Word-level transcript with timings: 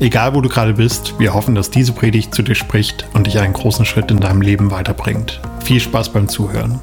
Egal 0.00 0.34
wo 0.34 0.40
du 0.40 0.48
gerade 0.48 0.72
bist, 0.72 1.18
wir 1.18 1.34
hoffen, 1.34 1.54
dass 1.54 1.68
diese 1.68 1.92
Predigt 1.92 2.34
zu 2.34 2.40
dir 2.40 2.54
spricht 2.54 3.06
und 3.12 3.26
dich 3.26 3.38
einen 3.38 3.52
großen 3.52 3.84
Schritt 3.84 4.10
in 4.10 4.18
deinem 4.18 4.40
Leben 4.40 4.70
weiterbringt. 4.70 5.42
Viel 5.62 5.78
Spaß 5.78 6.08
beim 6.08 6.26
Zuhören. 6.26 6.80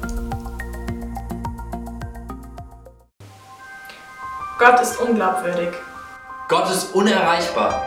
Gott 4.56 4.80
ist 4.80 5.00
unglaubwürdig. 5.00 5.70
Gott 6.46 6.70
ist 6.70 6.94
unerreichbar. 6.94 7.82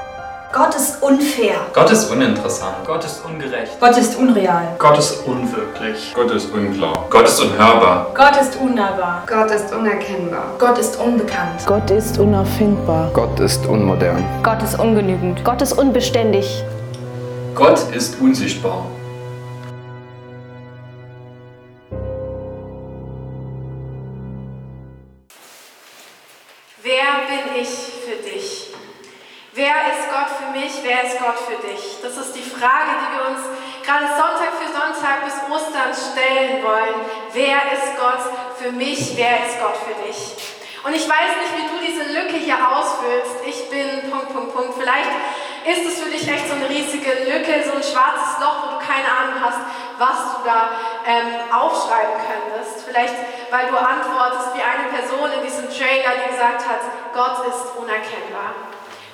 Gott 0.53 0.75
ist 0.75 1.01
unfair. 1.01 1.55
Gott 1.73 1.89
ist 1.91 2.11
uninteressant. 2.11 2.75
Gott 2.85 3.05
ist 3.05 3.23
ungerecht. 3.23 3.79
Gott 3.79 3.97
ist 3.97 4.17
unreal. 4.17 4.75
Gott 4.77 4.97
ist 4.97 5.25
unwirklich. 5.25 6.11
Gott 6.13 6.29
ist 6.29 6.51
unklar. 6.51 7.05
Gott 7.09 7.25
ist 7.25 7.39
unhörbar. 7.39 8.07
Gott 8.13 8.35
ist 8.35 8.57
unnahbar. 8.57 9.23
Gott 9.27 9.49
ist 9.49 9.73
unerkennbar. 9.73 10.43
Gott 10.59 10.77
ist 10.77 10.99
unbekannt. 10.99 11.65
Gott 11.65 11.89
ist 11.89 12.17
unerfindbar. 12.17 13.11
Gott 13.13 13.39
ist 13.39 13.65
unmodern. 13.65 14.25
Gott 14.43 14.61
ist 14.61 14.77
ungenügend. 14.77 15.41
Gott 15.45 15.61
ist 15.61 15.71
unbeständig. 15.71 16.65
Gott 17.55 17.79
ist 17.95 18.19
unsichtbar. 18.19 18.83
Wer 26.83 27.03
bin 27.29 27.61
ich 27.61 27.69
für 27.69 28.21
dich? 28.21 28.71
Wer 29.53 29.75
ist 29.91 30.07
Gott 30.07 30.31
für 30.31 30.57
mich? 30.57 30.71
Wer 30.81 31.03
ist 31.03 31.19
Gott 31.19 31.35
für 31.35 31.59
dich? 31.67 31.99
Das 32.01 32.15
ist 32.15 32.31
die 32.31 32.47
Frage, 32.55 32.95
die 33.03 33.19
wir 33.19 33.35
uns 33.35 33.43
gerade 33.83 34.07
Sonntag 34.15 34.55
für 34.55 34.71
Sonntag 34.71 35.27
bis 35.27 35.35
Ostern 35.51 35.91
stellen 35.91 36.63
wollen. 36.63 36.95
Wer 37.33 37.59
ist 37.75 37.99
Gott 37.99 38.23
für 38.55 38.71
mich? 38.71 39.11
Wer 39.17 39.43
ist 39.43 39.59
Gott 39.59 39.75
für 39.75 40.07
dich? 40.07 40.39
Und 40.87 40.95
ich 40.95 41.03
weiß 41.03 41.35
nicht, 41.35 41.51
wie 41.59 41.67
du 41.67 41.83
diese 41.83 42.15
Lücke 42.15 42.39
hier 42.39 42.55
ausfüllst. 42.55 43.43
Ich 43.43 43.69
bin 43.69 44.09
Punkt, 44.09 44.31
Punkt, 44.31 44.55
Punkt. 44.55 44.73
Vielleicht 44.79 45.11
ist 45.67 45.83
es 45.83 45.99
für 45.99 46.09
dich 46.09 46.23
echt 46.23 46.47
so 46.47 46.55
eine 46.55 46.69
riesige 46.69 47.11
Lücke, 47.27 47.59
so 47.67 47.75
ein 47.75 47.83
schwarzes 47.83 48.39
Loch, 48.39 48.55
wo 48.63 48.67
du 48.71 48.79
keine 48.79 49.11
Ahnung 49.11 49.35
hast, 49.43 49.59
was 49.99 50.31
du 50.31 50.47
da 50.47 50.79
ähm, 51.03 51.51
aufschreiben 51.51 52.23
könntest. 52.23 52.87
Vielleicht, 52.87 53.19
weil 53.51 53.67
du 53.67 53.75
antwortest 53.75 54.55
wie 54.55 54.63
eine 54.63 54.87
Person 54.87 55.27
in 55.27 55.43
diesem 55.43 55.67
Trailer, 55.67 56.23
die 56.23 56.31
gesagt 56.31 56.63
hat, 56.63 56.79
Gott 57.11 57.45
ist 57.51 57.75
unerkennbar. 57.75 58.55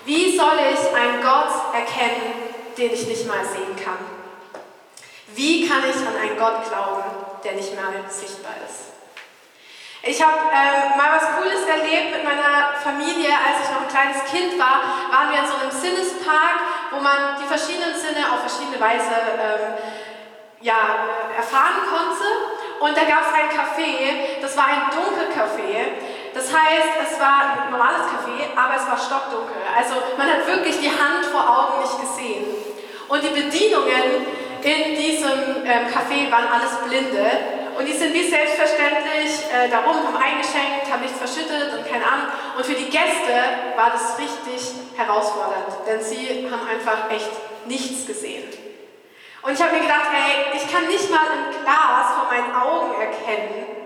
Wie 0.08 0.38
soll 0.38 0.55
ich 0.72 0.95
einen 0.95 1.22
Gott 1.22 1.52
erkennen, 1.75 2.31
den 2.77 2.94
ich 2.94 3.05
nicht 3.08 3.27
mal 3.27 3.44
sehen 3.44 3.75
kann? 3.75 4.00
Wie 5.36 5.67
kann 5.67 5.83
ich 5.83 5.97
an 5.97 6.16
einen 6.16 6.39
Gott 6.39 6.64
glauben, 6.64 7.03
der 7.44 7.52
nicht 7.59 7.75
mal 7.75 7.91
sichtbar 8.08 8.55
ist? 8.64 8.95
Ich 10.03 10.23
habe 10.23 10.47
ähm, 10.47 10.95
mal 10.95 11.11
was 11.11 11.36
Cooles 11.36 11.67
erlebt 11.67 12.16
mit 12.16 12.23
meiner 12.23 12.80
Familie, 12.81 13.36
als 13.36 13.67
ich 13.67 13.75
noch 13.75 13.81
ein 13.81 13.91
kleines 13.91 14.23
Kind 14.31 14.58
war, 14.58 14.80
waren 15.11 15.30
wir 15.30 15.39
in 15.44 15.45
so 15.45 15.59
einem 15.59 15.72
Sinnespark, 15.75 16.88
wo 16.92 17.02
man 17.02 17.36
die 17.44 17.47
verschiedenen 17.52 17.92
Sinne 17.92 18.31
auf 18.31 18.47
verschiedene 18.47 18.80
Weise 18.80 19.11
ähm, 19.11 19.75
ja, 20.61 21.03
erfahren 21.36 21.83
konnte. 21.83 22.23
Und 22.80 22.95
da 22.95 23.03
gab 23.03 23.27
es 23.27 23.33
ein 23.36 23.52
Café, 23.52 24.39
das 24.39 24.55
war 24.55 24.67
ein 24.67 24.88
Dunkelcafé. 24.88 25.99
Das 26.38 26.53
heißt, 26.53 26.93
es 27.02 27.19
war 27.19 27.66
ein 27.66 27.71
normales 27.71 28.05
Café, 28.14 28.53
aber 28.55 28.77
es 28.77 28.86
war 28.86 28.93
stockdunkel. 28.93 29.58
Also 29.73 29.95
man 30.17 30.30
hat 30.30 30.45
wirklich 30.45 30.80
die 30.80 30.93
Hand 30.93 31.25
vor 31.25 31.42
Augen 31.42 31.81
nicht 31.81 31.98
gesehen. 31.99 32.45
Und 33.08 33.23
die 33.23 33.33
Bedienungen 33.33 34.21
in 34.61 34.95
diesem 34.95 35.65
ähm, 35.65 35.89
Café 35.89 36.30
waren 36.30 36.45
alles 36.45 36.77
Blinde. 36.86 37.25
Und 37.75 37.87
die 37.87 37.93
sind 37.93 38.14
wie 38.14 38.30
selbstverständlich 38.30 39.49
äh, 39.49 39.67
darum, 39.70 39.98
haben 39.98 40.17
eingeschenkt, 40.17 40.86
haben 40.92 41.02
nichts 41.02 41.17
verschüttet 41.17 41.73
und 41.73 41.89
keine 41.89 42.05
Ahnung. 42.05 42.30
Und 42.55 42.65
für 42.65 42.75
die 42.75 42.89
Gäste 42.89 43.33
war 43.75 43.89
das 43.89 44.19
richtig 44.19 44.77
herausfordernd, 44.95 45.73
denn 45.87 46.02
sie 46.02 46.49
haben 46.52 46.67
einfach 46.69 47.09
echt 47.09 47.33
nichts 47.65 48.05
gesehen. 48.05 48.45
Und 49.42 49.54
ich 49.54 49.61
habe 49.61 49.73
mir 49.73 49.81
gedacht, 49.81 50.09
ey, 50.14 50.58
ich 50.58 50.71
kann 50.71 50.86
nicht 50.86 51.09
mal 51.09 51.21
ein 51.33 51.49
Glas 51.64 52.14
vor 52.14 52.27
meinen 52.30 52.54
Augen 52.54 52.93
erkennen, 53.02 53.77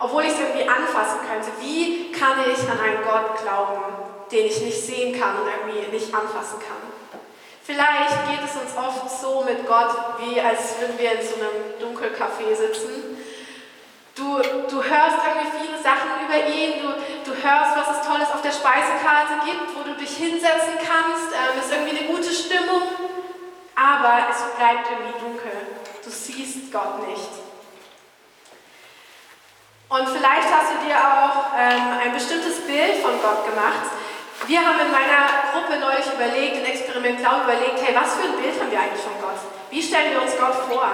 obwohl 0.00 0.24
ich 0.24 0.32
es 0.32 0.40
irgendwie 0.40 0.66
anfassen 0.66 1.20
könnte. 1.28 1.52
Wie 1.60 2.10
kann 2.10 2.40
ich 2.40 2.58
an 2.68 2.80
einen 2.80 3.04
Gott 3.04 3.40
glauben, 3.42 3.84
den 4.32 4.46
ich 4.46 4.60
nicht 4.62 4.82
sehen 4.82 5.18
kann 5.18 5.36
und 5.36 5.46
irgendwie 5.46 5.94
nicht 5.94 6.12
anfassen 6.12 6.58
kann? 6.58 6.80
Vielleicht 7.62 8.26
geht 8.26 8.40
es 8.42 8.56
uns 8.56 8.74
oft 8.76 9.20
so 9.20 9.44
mit 9.44 9.66
Gott, 9.68 9.94
wie 10.18 10.40
als 10.40 10.80
würden 10.80 10.98
wir 10.98 11.12
in 11.12 11.22
so 11.22 11.36
einem 11.36 11.76
Dunkelcafé 11.78 12.56
sitzen. 12.56 13.18
Du, 14.16 14.40
du 14.40 14.82
hörst 14.82 15.18
irgendwie 15.22 15.52
viele 15.60 15.78
Sachen 15.78 16.24
über 16.24 16.48
ihn, 16.48 16.82
du, 16.82 17.30
du 17.30 17.36
hörst, 17.36 17.76
was 17.76 17.96
es 17.96 18.06
Tolles 18.08 18.32
auf 18.32 18.42
der 18.42 18.50
Speisekarte 18.50 19.44
gibt, 19.44 19.76
wo 19.76 19.84
du 19.84 19.94
dich 19.96 20.10
hinsetzen 20.16 20.80
kannst, 20.80 21.30
ähm, 21.30 21.60
ist 21.60 21.70
irgendwie 21.70 21.96
eine 21.96 22.08
gute 22.08 22.32
Stimmung, 22.32 22.82
aber 23.76 24.26
es 24.30 24.42
bleibt 24.56 24.90
irgendwie 24.90 25.20
dunkel. 25.20 25.52
Du 26.02 26.10
siehst 26.10 26.72
Gott 26.72 27.06
nicht. 27.06 27.49
Und 29.90 30.06
vielleicht 30.06 30.46
hast 30.46 30.70
du 30.70 30.86
dir 30.86 30.94
auch 30.94 31.50
ähm, 31.58 31.98
ein 31.98 32.14
bestimmtes 32.14 32.62
Bild 32.62 33.02
von 33.02 33.18
Gott 33.18 33.42
gemacht. 33.42 33.90
Wir 34.46 34.62
haben 34.62 34.78
in 34.86 34.90
meiner 34.94 35.50
Gruppe 35.50 35.82
neulich 35.82 36.06
überlegt, 36.06 36.62
in 36.62 36.64
Experiment 36.64 37.18
Glaube 37.18 37.50
überlegt, 37.50 37.82
hey, 37.82 37.90
was 37.90 38.14
für 38.14 38.30
ein 38.30 38.38
Bild 38.38 38.54
haben 38.54 38.70
wir 38.70 38.78
eigentlich 38.78 39.02
von 39.02 39.18
Gott? 39.18 39.42
Wie 39.66 39.82
stellen 39.82 40.14
wir 40.14 40.22
uns 40.22 40.38
Gott 40.38 40.54
vor? 40.70 40.86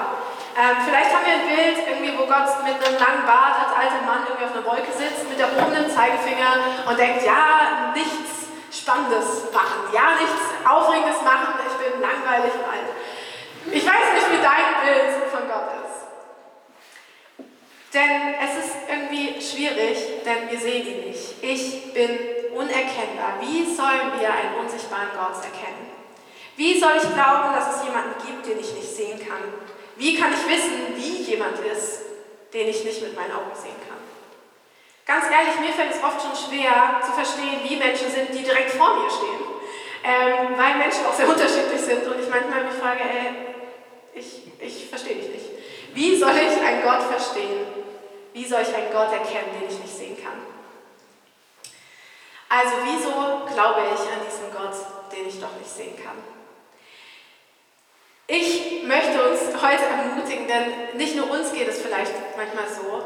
Ähm, 0.57 0.81
vielleicht 0.89 1.12
haben 1.12 1.29
wir 1.29 1.37
ein 1.37 1.45
Bild, 1.45 1.77
irgendwie, 1.84 2.17
wo 2.17 2.25
Gott 2.25 2.49
mit 2.65 2.81
einem 2.81 2.97
langen 2.97 3.29
Bart 3.29 3.69
als 3.69 3.77
alter 3.77 4.01
Mann 4.09 4.25
irgendwie 4.25 4.49
auf 4.49 4.57
einer 4.57 4.65
Wolke 4.65 4.89
sitzt, 4.89 5.28
mit 5.28 5.37
erhobenem 5.37 5.93
Zeigefinger 5.93 6.89
und 6.89 6.97
denkt, 6.97 7.21
ja, 7.21 7.93
nichts 7.93 8.49
Spannendes 8.73 9.53
machen, 9.53 9.93
ja, 9.93 10.17
nichts 10.17 10.41
Aufregendes 10.65 11.21
machen, 11.21 11.61
ich 11.69 11.77
bin 11.84 12.01
langweilig 12.01 12.49
und 12.57 12.65
alt. 12.65 12.89
Ich 13.77 13.84
weiß 13.84 14.07
nicht, 14.17 14.28
wie 14.33 14.41
dein 14.41 14.73
Bild 14.81 15.21
von 15.28 15.45
Gott 15.45 15.84
ist. 15.84 15.97
Denn 17.97 18.34
es 18.41 18.65
ist 18.65 18.77
irgendwie 18.89 19.41
schwierig, 19.56 20.22
denn 20.25 20.50
wir 20.50 20.59
sehen 20.59 20.87
ihn 20.87 21.09
nicht. 21.09 21.34
Ich 21.41 21.93
bin 21.94 22.53
unerkennbar. 22.53 23.41
Wie 23.41 23.65
sollen 23.65 24.12
wir 24.21 24.28
einen 24.28 24.55
unsichtbaren 24.61 25.09
Gott 25.17 25.37
erkennen? 25.37 25.89
Wie 26.56 26.78
soll 26.78 26.97
ich 26.97 27.09
glauben, 27.15 27.53
dass 27.55 27.77
es 27.77 27.84
jemanden 27.84 28.15
gibt, 28.25 28.47
den 28.47 28.61
ich 28.61 28.72
nicht 28.75 28.89
sehen 28.89 29.19
kann? 29.19 29.41
Wie 29.97 30.16
kann 30.16 30.33
ich 30.33 30.45
wissen, 30.49 30.97
wie 30.97 31.22
jemand 31.31 31.59
ist, 31.61 32.03
den 32.53 32.69
ich 32.69 32.84
nicht 32.84 33.03
mit 33.03 33.16
meinen 33.16 33.33
Augen 33.33 33.53
sehen 33.55 33.77
kann? 33.89 33.97
Ganz 35.06 35.33
ehrlich, 35.33 35.61
mir 35.61 35.72
fällt 35.72 35.95
es 35.95 36.03
oft 36.03 36.21
schon 36.21 36.37
schwer 36.37 37.00
zu 37.05 37.12
verstehen, 37.12 37.61
wie 37.65 37.77
Menschen 37.77 38.11
sind, 38.11 38.34
die 38.34 38.43
direkt 38.43 38.72
vor 38.72 38.95
mir 38.97 39.11
stehen. 39.11 39.45
Ähm, 40.05 40.56
weil 40.56 40.77
Menschen 40.77 41.06
auch 41.06 41.15
sehr 41.15 41.28
unterschiedlich 41.33 41.81
sind 41.81 42.06
und 42.06 42.21
ich 42.21 42.28
manchmal 42.28 42.65
mich 42.65 42.75
frage, 42.75 43.00
ey, 43.00 43.33
ich, 44.15 44.43
ich 44.61 44.89
verstehe 44.89 45.16
dich 45.16 45.28
nicht. 45.28 45.47
Wie 45.95 46.16
soll 46.16 46.34
ich 46.37 46.61
einen 46.61 46.83
Gott 46.83 47.03
verstehen? 47.03 47.75
Wie 48.36 48.44
soll 48.44 48.60
ich 48.60 48.74
einen 48.74 48.92
Gott 48.92 49.10
erkennen, 49.10 49.48
den 49.58 49.66
ich 49.66 49.80
nicht 49.80 49.97
sehen 49.97 50.14
kann? 50.22 50.36
Also 52.50 52.76
wieso 52.84 53.08
glaube 53.48 53.80
ich 53.80 54.00
an 54.12 54.20
diesen 54.28 54.52
Gott, 54.52 54.76
den 55.10 55.26
ich 55.26 55.41
doch 55.41 55.56
nicht 55.56 55.70
sehen 55.70 55.97
kann? 55.97 56.20
Ich 58.26 58.82
möchte 58.84 59.24
uns 59.24 59.41
heute 59.56 59.84
ermutigen, 59.84 60.47
denn 60.47 60.98
nicht 60.98 61.16
nur 61.16 61.30
uns 61.30 61.50
geht 61.50 61.66
es 61.66 61.80
vielleicht 61.80 62.12
manchmal 62.36 62.68
so, 62.68 63.04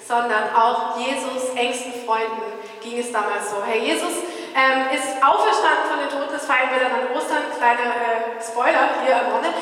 sondern 0.00 0.48
auch 0.56 0.96
Jesus 0.96 1.50
engsten 1.54 1.92
Freunden 2.06 2.40
ging 2.80 2.98
es 3.00 3.12
damals 3.12 3.50
so. 3.50 3.62
Herr 3.62 3.76
Jesus 3.76 4.24
ähm, 4.56 4.96
ist 4.96 5.22
auferstanden 5.22 5.90
von 5.92 6.00
den 6.00 6.08
Toten, 6.08 6.32
das 6.32 6.46
feiern 6.46 6.70
wir 6.72 6.80
dann 6.80 6.92
an 6.92 7.14
Ostern, 7.14 7.52
kleiner 7.54 7.84
äh, 7.84 8.40
Spoiler 8.40 9.04
hier 9.04 9.26
am 9.26 9.32
Rande, 9.32 9.52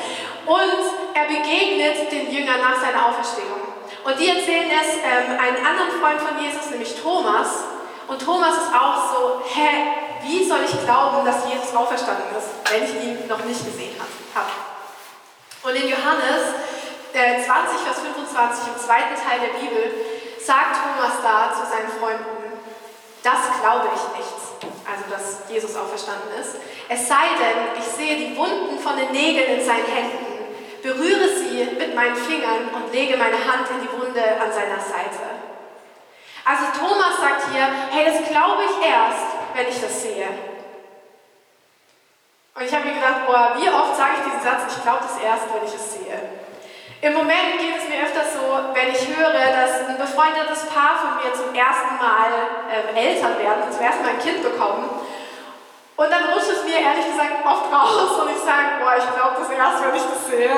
und 0.45 0.81
er 1.13 1.27
begegnet 1.27 2.09
den 2.09 2.31
Jüngern 2.31 2.61
nach 2.61 2.79
seiner 2.79 3.05
Auferstehung. 3.07 3.68
Und 4.03 4.19
die 4.19 4.29
erzählen 4.29 4.71
es 4.71 4.97
ähm, 5.03 5.37
einem 5.37 5.65
anderen 5.65 5.99
Freund 5.99 6.21
von 6.21 6.41
Jesus, 6.43 6.69
nämlich 6.71 6.95
Thomas. 7.01 7.63
Und 8.07 8.21
Thomas 8.21 8.55
ist 8.55 8.73
auch 8.73 9.13
so, 9.13 9.41
hä, 9.53 9.93
wie 10.23 10.47
soll 10.47 10.59
ich 10.65 10.83
glauben, 10.83 11.25
dass 11.25 11.47
Jesus 11.47 11.75
auferstanden 11.75 12.25
ist, 12.35 12.49
wenn 12.71 12.83
ich 12.83 12.95
ihn 13.03 13.27
noch 13.27 13.43
nicht 13.45 13.63
gesehen 13.63 13.95
habe? 14.33 14.49
Und 15.61 15.75
in 15.75 15.89
Johannes 15.89 16.55
äh, 17.13 17.43
20, 17.43 17.79
Vers 17.83 17.99
25, 17.99 18.73
im 18.73 18.79
zweiten 18.79 19.15
Teil 19.15 19.39
der 19.43 19.59
Bibel, 19.59 19.93
sagt 20.39 20.79
Thomas 20.79 21.19
da 21.21 21.53
zu 21.53 21.69
seinen 21.69 21.91
Freunden, 21.99 22.39
das 23.21 23.59
glaube 23.61 23.89
ich 23.93 24.17
nicht, 24.17 24.39
also 24.87 25.03
dass 25.11 25.49
Jesus 25.49 25.75
auferstanden 25.75 26.31
ist. 26.39 26.55
Es 26.87 27.07
sei 27.07 27.27
denn, 27.37 27.77
ich 27.77 27.85
sehe 27.85 28.15
die 28.15 28.37
Wunden 28.37 28.79
von 28.79 28.95
den 28.95 29.11
Nägeln 29.11 29.59
in 29.59 29.65
seinen 29.65 29.85
Händen, 29.85 30.28
berühre 30.81 31.29
sie 31.29 31.65
mit 31.77 31.95
meinen 31.95 32.15
Fingern 32.15 32.69
und 32.73 32.91
lege 32.91 33.17
meine 33.17 33.37
Hand 33.37 33.69
in 33.69 33.81
die 33.81 33.91
Wunde 33.91 34.21
an 34.21 34.51
seiner 34.51 34.79
Seite. 34.79 35.39
Also 36.45 36.65
Thomas 36.77 37.19
sagt 37.19 37.51
hier, 37.51 37.67
hey, 37.91 38.05
das 38.05 38.27
glaube 38.27 38.63
ich 38.63 38.87
erst, 38.87 39.27
wenn 39.53 39.67
ich 39.67 39.79
das 39.81 40.01
sehe. 40.01 40.27
Und 42.55 42.65
ich 42.65 42.73
habe 42.73 42.87
mir 42.87 42.95
gedacht, 42.95 43.27
boah, 43.27 43.55
wie 43.55 43.69
oft 43.69 43.95
sage 43.95 44.19
ich 44.19 44.25
diesen 44.25 44.41
Satz, 44.41 44.75
ich 44.75 44.81
glaube 44.83 45.05
das 45.07 45.21
erst, 45.23 45.47
wenn 45.53 45.63
ich 45.63 45.73
es 45.73 45.93
sehe. 45.93 46.19
Im 47.01 47.13
Moment 47.13 47.55
geht 47.59 47.77
es 47.79 47.87
mir 47.87 48.03
öfters 48.03 48.33
so, 48.33 48.43
wenn 48.73 48.91
ich 48.91 49.07
höre, 49.15 49.31
dass 49.31 49.87
ein 49.87 49.97
befreundetes 49.97 50.67
Paar 50.67 50.99
von 50.99 51.11
mir 51.23 51.31
zum 51.31 51.55
ersten 51.55 51.95
Mal 51.95 52.27
äh, 52.67 52.91
Eltern 52.99 53.39
werden, 53.39 53.71
zum 53.71 53.81
ersten 53.81 54.03
Mal 54.03 54.19
ein 54.19 54.19
Kind 54.19 54.43
bekommen. 54.43 54.89
Und 55.99 56.07
dann 56.07 56.31
rutscht 56.31 56.47
es 56.47 56.63
mir 56.63 56.79
ehrlich 56.79 57.11
gesagt 57.11 57.43
oft 57.43 57.67
raus 57.67 58.23
und 58.23 58.31
ich 58.31 58.39
sage, 58.39 58.79
boah, 58.79 58.95
ich 58.95 59.03
glaube 59.03 59.35
das 59.35 59.51
erst, 59.51 59.83
wenn 59.83 59.95
ich 59.99 60.07
das 60.07 60.21
sehe. 60.31 60.55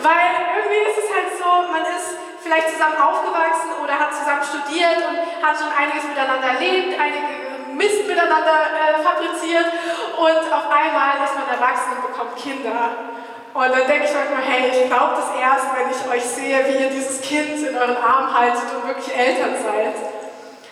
Weil 0.00 0.28
irgendwie 0.48 0.80
ist 0.88 0.96
es 0.96 1.08
halt 1.12 1.28
so, 1.36 1.68
man 1.68 1.84
ist 1.92 2.16
vielleicht 2.40 2.72
zusammen 2.72 2.96
aufgewachsen 2.96 3.68
oder 3.84 4.00
hat 4.00 4.16
zusammen 4.16 4.40
studiert 4.40 4.96
und 5.04 5.20
hat 5.44 5.60
schon 5.60 5.68
einiges 5.76 6.08
miteinander 6.08 6.56
erlebt, 6.56 6.96
einige 6.96 7.76
Mist 7.76 8.08
miteinander 8.08 8.72
äh, 8.72 8.96
fabriziert 9.04 9.68
und 10.16 10.40
auf 10.48 10.66
einmal 10.72 11.20
ist 11.20 11.36
man 11.36 11.52
erwachsen 11.52 11.92
und 11.92 12.08
bekommt 12.08 12.32
Kinder. 12.40 13.12
Und 13.52 13.68
dann 13.76 13.84
denke 13.84 14.08
ich 14.08 14.14
manchmal, 14.16 14.40
hey, 14.40 14.72
ich 14.72 14.88
glaube 14.88 15.20
das 15.20 15.36
erst, 15.36 15.68
wenn 15.76 15.92
ich 15.92 16.00
euch 16.08 16.24
sehe, 16.24 16.64
wie 16.64 16.80
ihr 16.80 16.88
dieses 16.88 17.20
Kind 17.20 17.60
in 17.60 17.76
euren 17.76 18.00
Arm 18.00 18.32
haltet 18.32 18.72
und 18.72 18.88
wirklich 18.88 19.12
Eltern 19.12 19.52
seid. 19.52 20.00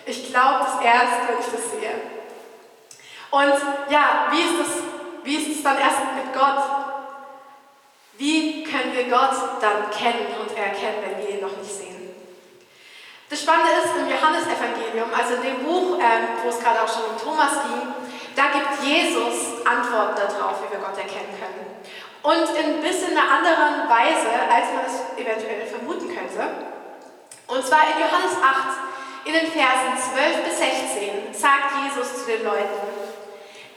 Ich 0.09 0.33
glaube 0.33 0.65
das 0.65 0.81
erst, 0.81 1.21
wenn 1.29 1.37
ich 1.37 1.49
das 1.53 1.69
sehe. 1.69 2.10
Und 3.31 3.55
ja, 3.89 4.27
wie 4.31 4.41
ist, 4.41 4.59
das, 4.59 4.83
wie 5.23 5.35
ist 5.35 5.57
es 5.57 5.63
dann 5.63 5.77
erst 5.77 5.99
mit 6.15 6.33
Gott? 6.33 6.63
Wie 8.17 8.63
können 8.63 8.93
wir 8.93 9.05
Gott 9.05 9.33
dann 9.61 9.89
kennen 9.89 10.35
und 10.39 10.55
erkennen, 10.55 10.99
wenn 11.01 11.17
wir 11.17 11.35
ihn 11.35 11.41
noch 11.41 11.55
nicht 11.57 11.71
sehen? 11.71 12.13
Das 13.29 13.41
Spannende 13.41 13.71
ist, 13.79 13.95
im 13.95 14.11
Johannesevangelium, 14.11 15.07
also 15.15 15.35
in 15.35 15.41
dem 15.41 15.63
Buch, 15.63 15.97
ähm, 15.97 16.43
wo 16.43 16.49
es 16.49 16.59
gerade 16.59 16.83
auch 16.83 16.91
schon 16.91 17.07
um 17.07 17.17
Thomas 17.17 17.63
ging, 17.63 17.87
da 18.35 18.51
gibt 18.51 18.83
Jesus 18.83 19.63
Antworten 19.63 20.19
darauf, 20.19 20.59
wie 20.59 20.71
wir 20.75 20.83
Gott 20.83 20.99
erkennen 20.99 21.31
können. 21.39 21.63
Und 22.23 22.51
in 22.59 22.75
ein 22.75 22.81
bisschen 22.83 23.15
einer 23.15 23.31
anderen 23.31 23.87
Weise, 23.87 24.27
als 24.51 24.67
man 24.75 24.83
es 24.83 25.15
eventuell 25.15 25.65
vermuten 25.65 26.11
könnte. 26.11 26.43
Und 27.47 27.65
zwar 27.65 27.87
in 27.87 28.03
Johannes 28.03 28.35
8, 28.43 29.25
in 29.25 29.33
den 29.33 29.47
Versen 29.47 29.95
12 29.95 30.43
bis 30.43 30.57
16, 30.59 31.33
sagt 31.33 31.71
Jesus 31.87 32.21
zu 32.21 32.25
den 32.27 32.43
Leuten, 32.43 32.90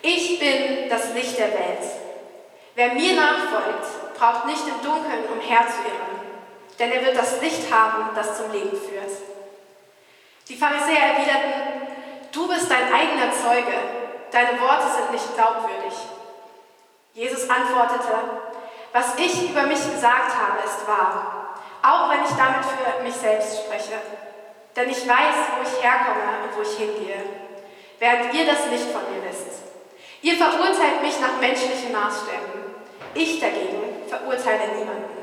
ich 0.05 0.39
bin 0.39 0.91
das 0.91 1.15
Licht 1.15 1.39
der 1.39 1.49
Welt. 1.55 1.81
Wer 2.75 2.93
mir 2.93 3.15
nachfolgt, 3.15 4.19
braucht 4.19 4.45
nicht 4.45 4.63
im 4.69 4.83
Dunkeln 4.83 5.25
umherzuirren, 5.33 6.21
denn 6.79 6.93
er 6.93 7.07
wird 7.07 7.17
das 7.17 7.41
Licht 7.41 7.73
haben, 7.73 8.11
das 8.15 8.37
zum 8.37 8.53
Leben 8.53 8.77
führt. 8.77 9.11
Die 10.49 10.57
Pharisäer 10.57 11.15
erwiderten, 11.15 11.89
du 12.33 12.49
bist 12.49 12.71
dein 12.71 12.93
eigener 12.93 13.33
Zeuge, 13.33 13.73
deine 14.31 14.61
Worte 14.61 14.89
sind 14.95 15.11
nicht 15.13 15.35
glaubwürdig. 15.35 15.95
Jesus 17.15 17.49
antwortete, 17.49 18.13
was 18.93 19.15
ich 19.17 19.51
über 19.51 19.63
mich 19.63 19.79
gesagt 19.91 20.33
habe, 20.37 20.59
ist 20.67 20.87
wahr, 20.87 21.55
auch 21.83 22.11
wenn 22.11 22.25
ich 22.25 22.37
damit 22.37 22.65
für 22.67 23.03
mich 23.03 23.15
selbst 23.15 23.65
spreche. 23.65 23.99
Denn 24.77 24.91
ich 24.91 25.09
weiß, 25.09 25.37
wo 25.57 25.63
ich 25.63 25.83
herkomme 25.83 26.45
und 26.45 26.57
wo 26.59 26.63
ich 26.63 26.77
hingehe, 26.77 27.23
während 27.99 28.35
ihr 28.35 28.45
das 28.45 28.67
nicht 28.67 28.85
von 28.93 29.03
mir 29.11 29.23
wisst. 29.27 29.64
Ihr 30.25 30.37
verurteilt 30.37 31.03
mich 31.03 31.21
nach 31.21 31.37
menschlichen 31.39 31.93
Maßstäben. 31.93 32.73
Ich 33.13 33.39
dagegen 33.41 34.09
verurteile 34.09 34.73
niemanden. 34.75 35.21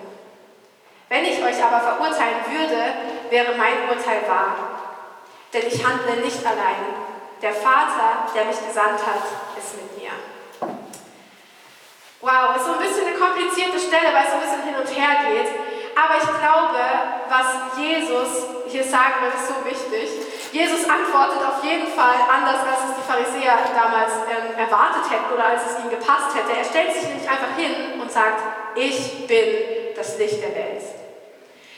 Wenn 1.09 1.25
ich 1.25 1.41
euch 1.41 1.57
aber 1.57 1.79
verurteilen 1.79 2.45
würde, 2.45 2.93
wäre 3.31 3.57
mein 3.57 3.89
Urteil 3.89 4.21
wahr. 4.29 4.55
Denn 5.51 5.63
ich 5.65 5.83
handle 5.83 6.17
nicht 6.23 6.45
allein. 6.45 6.85
Der 7.41 7.51
Vater, 7.51 8.29
der 8.35 8.45
mich 8.45 8.63
gesandt 8.63 9.01
hat, 9.01 9.25
ist 9.57 9.73
mit 9.81 9.97
mir. 9.97 10.11
Wow, 12.21 12.55
ist 12.55 12.65
so 12.65 12.73
ein 12.73 12.77
bisschen 12.77 13.07
eine 13.07 13.17
komplizierte 13.17 13.79
Stelle, 13.79 14.13
weil 14.13 14.25
es 14.25 14.29
so 14.29 14.37
ein 14.37 14.43
bisschen 14.45 14.63
hin 14.69 14.75
und 14.77 14.87
her 14.87 15.33
geht. 15.33 15.49
Aber 15.97 16.13
ich 16.21 16.29
glaube, 16.29 16.77
was 17.27 17.75
Jesus 17.75 18.45
hier 18.67 18.83
sagen 18.83 19.15
will, 19.21 19.33
ist 19.33 19.47
so 19.47 19.65
wichtig. 19.65 20.30
Jesus 20.51 20.83
antwortet 20.89 21.39
auf 21.45 21.63
jeden 21.63 21.87
Fall 21.87 22.17
anders, 22.29 22.65
als 22.65 22.89
es 22.89 22.95
die 22.97 23.07
Pharisäer 23.07 23.57
damals 23.73 24.11
ähm, 24.27 24.57
erwartet 24.57 25.09
hätten 25.09 25.33
oder 25.33 25.45
als 25.45 25.61
es 25.65 25.79
ihnen 25.79 25.89
gepasst 25.89 26.35
hätte. 26.35 26.57
Er 26.57 26.65
stellt 26.65 26.93
sich 26.93 27.03
nämlich 27.07 27.29
einfach 27.29 27.55
hin 27.55 28.01
und 28.01 28.11
sagt, 28.11 28.41
ich 28.75 29.27
bin 29.27 29.95
das 29.95 30.17
Licht 30.17 30.41
der 30.41 30.55
Welt. 30.55 30.83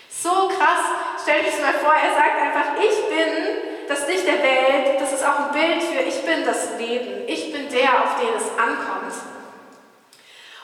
So 0.09 0.47
krass, 0.47 0.83
stell 1.21 1.43
dich 1.43 1.59
mal 1.61 1.73
vor, 1.73 1.93
er 1.93 2.15
sagt 2.15 2.37
einfach, 2.39 2.79
ich 2.79 2.97
bin 3.09 3.73
das 3.87 4.07
Licht 4.07 4.25
der 4.25 4.41
Welt. 4.41 4.99
Das 4.99 5.13
ist 5.13 5.25
auch 5.25 5.39
ein 5.39 5.51
Bild 5.51 5.83
für, 5.83 6.01
ich 6.01 6.25
bin 6.25 6.45
das 6.45 6.77
Leben. 6.77 7.27
Ich 7.27 7.51
bin 7.51 7.69
der, 7.69 8.03
auf 8.03 8.15
den 8.19 8.33
es 8.35 8.47
ankommt. 8.57 9.13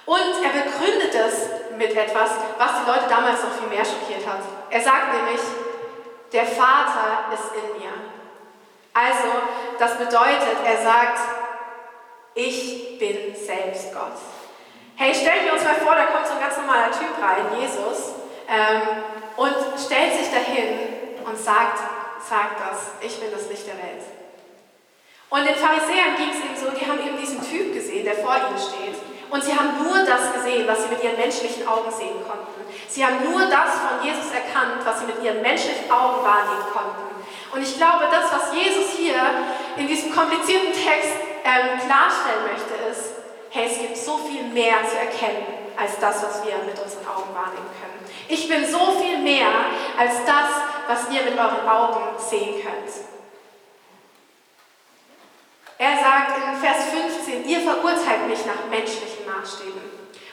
Und 0.06 0.44
er 0.44 0.64
begründet 0.64 1.14
es 1.14 1.78
mit 1.78 1.96
etwas, 1.96 2.32
was 2.58 2.72
die 2.82 2.90
Leute 2.90 3.06
damals 3.10 3.44
noch 3.44 3.54
viel 3.60 3.70
mehr 3.70 3.86
schockiert 3.86 4.26
hat. 4.26 4.42
Er 4.70 4.82
sagt 4.82 5.14
nämlich, 5.14 5.40
der 6.32 6.46
Vater 6.46 7.34
ist 7.34 7.52
in 7.56 7.80
mir. 7.80 7.92
Also, 8.94 9.30
das 9.78 9.98
bedeutet, 9.98 10.58
er 10.66 10.78
sagt, 10.84 11.20
ich 12.36 12.98
bin 13.00 13.36
selbst 13.36 13.94
Gott. 13.94 14.18
Hey, 14.96 15.14
stellen 15.16 15.46
wir 15.46 15.54
uns 15.54 15.64
mal 15.64 15.76
vor, 15.76 15.96
da 15.96 16.06
kommt 16.08 16.28
so 16.28 16.34
ein 16.34 16.42
ganz 16.42 16.58
normaler 16.58 16.92
Typ 16.92 17.16
rein, 17.22 17.60
Jesus, 17.60 18.14
ähm, 18.50 18.82
und 19.38 19.56
stellt 19.80 20.14
sich 20.14 20.30
dahin 20.30 21.24
und 21.26 21.38
sagt, 21.38 21.80
sagt 22.28 22.60
das, 22.60 22.92
ich 23.02 23.20
bin 23.20 23.32
das 23.32 23.50
Licht 23.50 23.66
der 23.68 23.78
Welt. 23.78 24.04
Und 25.30 25.48
den 25.48 25.56
Pharisäern 25.56 26.18
ging 26.18 26.32
es 26.32 26.44
eben 26.44 26.56
so, 26.58 26.72
die 26.78 26.86
haben 26.86 27.00
eben 27.00 27.18
diesen 27.18 27.42
Typ 27.48 27.74
gesehen, 27.74 28.04
der 28.04 28.16
vor 28.16 28.36
ihnen 28.36 28.58
steht. 28.58 28.98
Und 29.30 29.44
sie 29.44 29.54
haben 29.54 29.84
nur 29.84 30.00
das 30.06 30.34
gesehen, 30.34 30.68
was 30.68 30.84
sie 30.84 30.90
mit 30.90 31.04
ihren 31.04 31.18
menschlichen 31.18 31.68
Augen 31.68 31.92
sehen 31.92 32.18
konnten. 32.26 32.66
Sie 32.88 33.06
haben 33.06 33.24
nur 33.24 33.46
das 33.46 33.78
von 33.78 34.02
Jesus 34.04 34.32
erkannt, 34.34 34.82
was 34.84 35.00
sie 35.00 35.06
mit 35.06 35.22
ihren 35.24 35.42
menschlichen 35.42 35.90
Augen 35.92 36.26
wahrnehmen 36.26 36.66
konnten. 36.74 37.10
Und 37.54 37.62
ich 37.62 37.78
glaube, 37.78 38.06
das, 38.12 38.32
was 38.32 38.54
Jesus 38.54 38.98
hier 38.98 39.18
in 39.78 39.88
diesem 39.88 40.14
komplizierten 40.14 40.74
Text 40.74 41.14
ähm, 41.46 41.78
klarstellen 41.78 42.46
möchte, 42.50 42.74
ist, 42.90 43.14
hey, 43.52 43.68
es 43.70 43.78
gibt 43.80 43.98
so 43.98 44.18
viel 44.18 44.44
mehr 44.50 44.78
zu 44.90 44.98
erkennen 44.98 45.46
als 45.78 45.98
das, 46.00 46.22
was 46.24 46.44
wir 46.44 46.58
mit 46.66 46.78
unseren 46.78 47.08
Augen 47.08 47.34
wahrnehmen 47.34 47.70
können. 47.80 48.00
Ich 48.28 48.48
bin 48.48 48.66
so 48.66 49.00
viel 49.02 49.18
mehr 49.20 49.48
als 49.98 50.26
das, 50.26 50.50
was 50.88 51.10
ihr 51.14 51.24
mit 51.24 51.38
euren 51.38 51.68
Augen 51.68 52.20
sehen 52.20 52.62
könnt. 52.62 53.09
Er 55.80 55.96
sagt 55.96 56.36
in 56.36 56.60
Vers 56.60 56.92
15, 56.92 57.48
ihr 57.48 57.62
verurteilt 57.62 58.28
mich 58.28 58.46
nach 58.46 58.68
menschlichen 58.70 59.26
Maßstäben. 59.26 59.80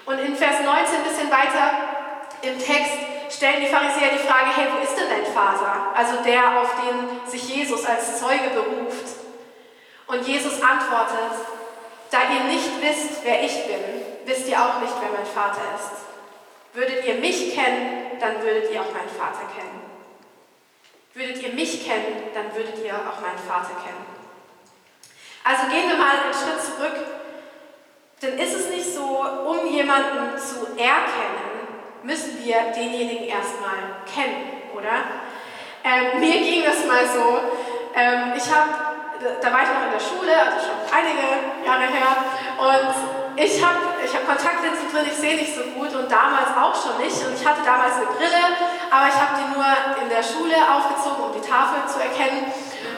Und 0.04 0.18
in 0.18 0.34
Vers 0.34 0.56
19 0.64 0.74
ein 0.74 1.04
bisschen 1.04 1.30
weiter 1.30 1.70
im 2.42 2.58
Text 2.58 2.98
stellen 3.30 3.60
die 3.60 3.68
Pharisäer 3.68 4.10
die 4.12 4.26
Frage, 4.26 4.50
hey, 4.56 4.66
wo 4.74 4.82
ist 4.82 4.98
denn 4.98 5.08
dein 5.08 5.32
Vater? 5.32 5.94
Also 5.94 6.24
der, 6.24 6.60
auf 6.60 6.74
den 6.82 7.30
sich 7.30 7.48
Jesus 7.48 7.86
als 7.86 8.18
Zeuge 8.18 8.50
beruft. 8.54 9.06
Und 10.08 10.26
Jesus 10.26 10.60
antwortet, 10.60 11.38
da 12.10 12.18
ihr 12.34 12.52
nicht 12.52 12.82
wisst, 12.82 13.22
wer 13.22 13.44
ich 13.44 13.66
bin, 13.66 14.02
wisst 14.24 14.48
ihr 14.48 14.60
auch 14.60 14.80
nicht, 14.80 14.94
wer 15.00 15.10
mein 15.16 15.26
Vater 15.26 15.62
ist. 15.76 16.06
Würdet 16.74 17.06
ihr 17.06 17.14
mich 17.14 17.54
kennen, 17.54 18.18
dann 18.18 18.42
würdet 18.42 18.72
ihr 18.72 18.80
auch 18.80 18.92
meinen 18.92 19.14
Vater 19.16 19.46
kennen. 19.54 19.80
Würdet 21.14 21.40
ihr 21.40 21.52
mich 21.52 21.86
kennen, 21.86 22.30
dann 22.34 22.52
würdet 22.56 22.84
ihr 22.84 22.94
auch 22.94 23.20
meinen 23.20 23.38
Vater 23.46 23.74
kennen. 23.84 24.15
Also 25.48 25.70
gehen 25.70 25.88
wir 25.88 25.96
mal 25.96 26.10
einen 26.10 26.34
Schritt 26.34 26.60
zurück. 26.60 27.06
Denn 28.20 28.36
ist 28.36 28.54
es 28.54 28.68
nicht 28.68 28.94
so, 28.94 29.24
um 29.46 29.64
jemanden 29.66 30.36
zu 30.36 30.66
erkennen, 30.76 31.68
müssen 32.02 32.44
wir 32.44 32.72
denjenigen 32.74 33.28
erstmal 33.28 34.02
kennen, 34.12 34.62
oder? 34.74 35.06
Ähm, 35.84 36.18
mir 36.18 36.40
ging 36.40 36.64
das 36.64 36.84
mal 36.86 37.06
so. 37.06 37.38
Ähm, 37.94 38.32
ich 38.36 38.50
habe 38.52 38.96
da 39.40 39.52
war 39.52 39.62
ich 39.62 39.70
noch 39.72 39.84
in 39.88 39.92
der 39.96 40.02
Schule, 40.02 40.32
also 40.36 40.68
schon 40.68 40.78
einige 40.92 41.64
Jahre 41.64 41.88
her. 41.88 42.12
Und 42.58 42.92
ich 43.36 43.64
habe 43.64 43.96
ich 44.04 44.12
hab 44.12 44.26
Kontaktlinsen 44.26 44.92
drin, 44.92 45.06
ich 45.08 45.16
sehe 45.16 45.36
nicht 45.36 45.54
so 45.54 45.62
gut 45.72 45.92
und 45.94 46.10
damals 46.10 46.52
auch 46.56 46.76
schon 46.76 47.00
nicht. 47.00 47.16
Und 47.24 47.34
ich 47.34 47.44
hatte 47.46 47.64
damals 47.64 47.96
eine 47.96 48.12
Brille, 48.12 48.44
aber 48.90 49.08
ich 49.08 49.16
habe 49.16 49.40
die 49.40 49.48
nur 49.56 49.66
in 50.02 50.08
der 50.08 50.22
Schule 50.22 50.56
aufgezogen, 50.56 51.24
um 51.24 51.32
die 51.32 51.44
Tafel 51.44 51.84
zu 51.88 52.00
erkennen. 52.00 52.52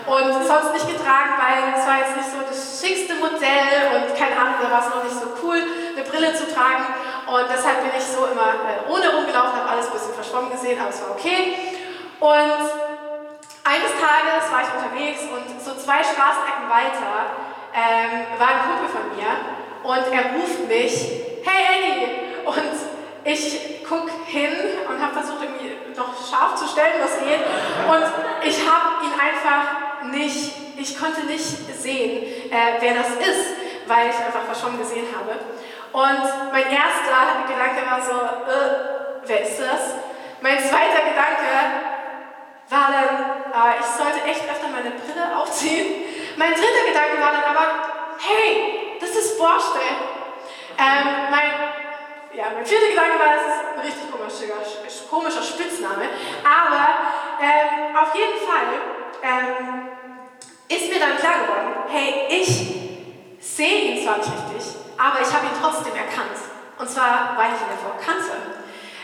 Und 0.08 0.32
sonst 0.48 0.72
nicht 0.72 0.88
getragen, 0.88 1.36
weil 1.36 1.76
es 1.76 1.84
war 1.84 2.00
jetzt 2.00 2.16
nicht 2.16 2.32
so 2.32 2.40
das 2.40 2.80
schickste 2.80 3.14
Modell 3.20 3.92
und 3.92 4.16
keine 4.16 4.40
Ahnung, 4.40 4.56
da 4.56 4.72
war 4.72 4.80
es 4.80 4.88
noch 4.88 5.04
nicht 5.04 5.20
so 5.20 5.28
cool, 5.44 5.60
eine 5.60 6.04
Brille 6.08 6.32
zu 6.32 6.48
tragen. 6.48 6.88
Und 7.28 7.44
deshalb 7.44 7.84
bin 7.84 7.92
ich 7.92 8.04
so 8.08 8.24
immer 8.24 8.56
äh, 8.64 8.88
ohne 8.88 9.12
rumgelaufen, 9.12 9.60
habe 9.60 9.68
alles 9.68 9.86
ein 9.86 9.92
bisschen 9.92 10.14
verschwommen 10.14 10.50
gesehen, 10.50 10.80
aber 10.80 10.88
es 10.88 11.02
war 11.04 11.12
okay. 11.12 11.76
Und 12.20 12.64
eines 13.68 13.92
Tages 14.00 14.48
war 14.48 14.64
ich 14.64 14.72
unterwegs 14.72 15.28
und 15.28 15.44
so 15.60 15.76
zwei 15.76 16.00
Straßenecken 16.00 16.72
weiter 16.72 17.36
ähm, 17.76 18.24
war 18.40 18.48
ein 18.48 18.60
Kumpel 18.64 18.88
von 18.88 19.12
mir 19.12 19.28
und 19.84 20.08
er 20.08 20.40
ruft 20.40 20.66
mich, 20.66 21.04
hey 21.44 21.60
Annie! 21.68 22.08
Und 22.48 22.80
ich 23.24 23.84
gucke 23.84 24.10
hin 24.24 24.52
und 24.88 25.02
habe 25.02 25.12
versucht, 25.12 25.42
irgendwie 25.42 25.76
noch 25.94 26.16
scharf 26.16 26.54
zu 26.56 26.66
stellen, 26.66 26.96
was 27.02 27.20
geht. 27.20 27.44
Und 27.84 28.48
ich 28.48 28.58
habe 28.64 29.04
ihn 29.04 29.12
einfach 29.12 29.87
nicht, 30.04 30.54
ich 30.76 30.98
konnte 30.98 31.24
nicht 31.26 31.44
sehen, 31.80 32.50
äh, 32.50 32.80
wer 32.80 32.94
das 32.94 33.08
ist, 33.10 33.46
weil 33.86 34.10
ich 34.10 34.16
einfach 34.16 34.42
verschwommen 34.44 34.78
gesehen 34.78 35.06
habe. 35.16 35.38
Und 35.92 36.52
mein 36.52 36.70
erster 36.70 37.48
Gedanke 37.48 37.82
war 37.88 38.00
so, 38.02 38.12
äh, 38.12 39.26
wer 39.26 39.40
ist 39.42 39.58
das? 39.58 39.94
Mein 40.40 40.58
zweiter 40.58 41.02
Gedanke 41.08 41.48
war 42.68 42.88
dann, 42.92 43.72
äh, 43.72 43.80
ich 43.80 43.86
sollte 43.86 44.22
echt 44.24 44.44
öfter 44.44 44.68
meine 44.68 44.94
Brille 44.94 45.36
aufziehen. 45.36 46.04
Mein 46.36 46.52
dritter 46.52 46.86
Gedanke 46.86 47.20
war 47.20 47.32
dann 47.32 47.56
aber, 47.56 47.66
hey, 48.20 48.98
das 49.00 49.10
ist 49.10 49.38
Borstel. 49.38 49.80
Ähm, 50.78 51.30
mein, 51.30 51.50
ja, 52.34 52.44
mein 52.54 52.64
vierter 52.64 52.88
Gedanke 52.88 53.18
war, 53.18 53.34
das 53.34 53.42
ist 53.42 53.64
ein 53.74 53.80
richtig 53.80 54.10
komischer, 54.12 54.54
komischer 55.10 55.42
Spitzname. 55.42 56.06
Aber 56.44 56.86
ähm, 57.40 57.96
auf 57.96 58.14
jeden 58.14 58.38
Fall 58.46 58.97
ähm, 59.22 59.88
ist 60.68 60.90
mir 60.90 61.00
dann 61.00 61.16
klar 61.16 61.46
geworden, 61.46 61.88
hey, 61.88 62.26
ich 62.28 62.46
sehe 63.40 63.92
ihn 63.92 64.04
zwar 64.04 64.18
nicht 64.18 64.28
richtig, 64.28 64.74
aber 64.96 65.20
ich 65.20 65.32
habe 65.32 65.46
ihn 65.46 65.58
trotzdem 65.60 65.94
erkannt. 65.94 66.38
Und 66.78 66.88
zwar, 66.88 67.34
weil 67.36 67.50
ich 67.54 67.60
ihn 67.60 67.74
davor 67.74 67.98
kannte. 67.98 68.36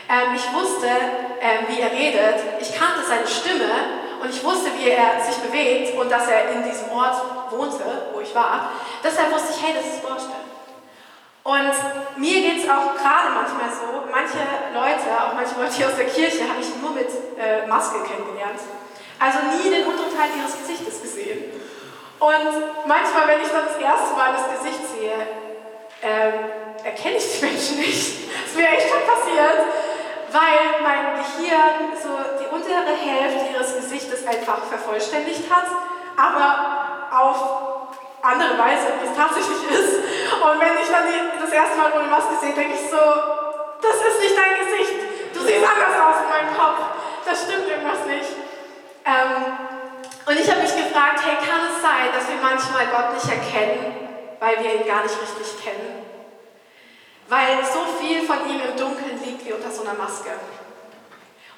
Ähm, 0.07 0.35
ich 0.35 0.53
wusste, 0.53 0.87
ähm, 1.41 1.65
wie 1.67 1.81
er 1.81 1.91
redet, 1.91 2.61
ich 2.61 2.73
kannte 2.77 3.01
seine 3.07 3.27
Stimme 3.27 4.05
und 4.21 4.29
ich 4.29 4.43
wusste, 4.43 4.69
wie 4.77 4.89
er 4.89 5.19
sich 5.19 5.37
bewegt 5.37 5.97
und 5.97 6.09
dass 6.09 6.27
er 6.27 6.51
in 6.51 6.63
diesem 6.63 6.89
Ort 6.91 7.17
wohnte, 7.51 7.83
wo 8.13 8.21
ich 8.21 8.33
war. 8.33 8.69
Deshalb 9.03 9.33
wusste 9.33 9.53
ich, 9.53 9.65
hey, 9.65 9.73
das 9.75 9.95
ist 9.95 10.01
Borstein. 10.01 10.45
Und 11.43 11.73
mir 12.17 12.41
geht 12.41 12.63
es 12.63 12.69
auch 12.69 12.95
gerade 12.95 13.29
manchmal 13.33 13.69
so, 13.69 14.09
manche 14.09 14.41
Leute, 14.73 15.05
auch 15.13 15.33
manche 15.33 15.53
Leute 15.59 15.73
hier 15.73 15.87
aus 15.87 15.95
der 15.95 16.07
Kirche, 16.07 16.49
habe 16.49 16.61
ich 16.61 16.69
nur 16.81 16.91
mit 16.91 17.09
äh, 17.37 17.67
Maske 17.67 17.97
kennengelernt. 18.01 18.61
Also 19.19 19.39
nie 19.57 19.69
den 19.69 19.85
unteren 19.87 20.11
Teil 20.15 20.29
ihres 20.37 20.57
Gesichtes 20.57 21.01
gesehen. 21.01 21.51
Und 22.19 22.87
manchmal, 22.87 23.27
wenn 23.27 23.41
ich 23.41 23.49
dann 23.49 23.65
das 23.65 23.77
erste 23.77 24.15
Mal 24.15 24.33
das 24.33 24.59
Gesicht 24.59 24.81
sehe, 24.91 25.15
ähm, 26.03 26.33
erkenne 26.83 27.17
ich 27.17 27.39
die 27.39 27.45
Menschen 27.45 27.77
nicht. 27.77 28.29
Das 28.29 28.51
ist 28.51 28.57
mir 28.57 28.69
echt 28.69 28.89
schon 28.89 29.05
passiert 29.05 29.65
weil 30.35 30.83
mein 30.83 31.15
Gehirn 31.15 31.95
so 31.95 32.11
die 32.35 32.47
untere 32.51 32.91
Hälfte 32.91 33.55
ihres 33.55 33.75
Gesichtes 33.75 34.27
einfach 34.27 34.59
vervollständigt 34.67 35.49
hat, 35.49 35.67
aber 36.17 37.15
auf 37.15 37.39
andere 38.21 38.57
Weise, 38.59 38.99
wie 38.99 39.07
es 39.07 39.15
tatsächlich 39.15 39.63
ist. 39.71 39.95
Und 40.43 40.59
wenn 40.59 40.75
ich 40.75 40.89
dann 40.91 41.07
die, 41.07 41.39
das 41.39 41.51
erste 41.51 41.77
Mal 41.77 41.93
ohne 41.95 42.11
Maske 42.11 42.35
sehe, 42.41 42.51
denke 42.51 42.75
ich 42.75 42.89
so, 42.91 42.99
das 43.79 43.95
ist 43.95 44.19
nicht 44.19 44.35
dein 44.35 44.59
Gesicht, 44.59 44.99
du 45.33 45.39
siehst 45.39 45.63
anders 45.63 45.95
aus 46.03 46.17
in 46.25 46.29
meinem 46.29 46.51
Kopf, 46.57 46.83
das 47.23 47.43
stimmt 47.47 47.69
irgendwas 47.69 48.03
nicht. 48.05 48.44
Ähm, 49.05 49.53
und 50.25 50.39
ich 50.39 50.49
habe 50.49 50.61
mich 50.61 50.75
gefragt, 50.75 51.21
hey, 51.23 51.37
kann 51.37 51.61
es 51.69 51.81
sein, 51.81 52.09
dass 52.13 52.27
wir 52.27 52.41
manchmal 52.41 52.87
Gott 52.87 53.13
nicht 53.13 53.29
erkennen, 53.29 54.09
weil 54.39 54.63
wir 54.63 54.75
ihn 54.75 54.87
gar 54.87 55.03
nicht 55.03 55.15
richtig 55.21 55.63
kennen? 55.63 56.05
weil 57.27 57.63
so 57.63 57.85
viel 57.99 58.21
von 58.21 58.37
ihm 58.49 58.61
im 58.61 58.77
Dunkeln 58.77 59.19
liegt 59.23 59.45
wie 59.45 59.53
unter 59.53 59.71
so 59.71 59.81
einer 59.81 59.95
Maske. 59.95 60.29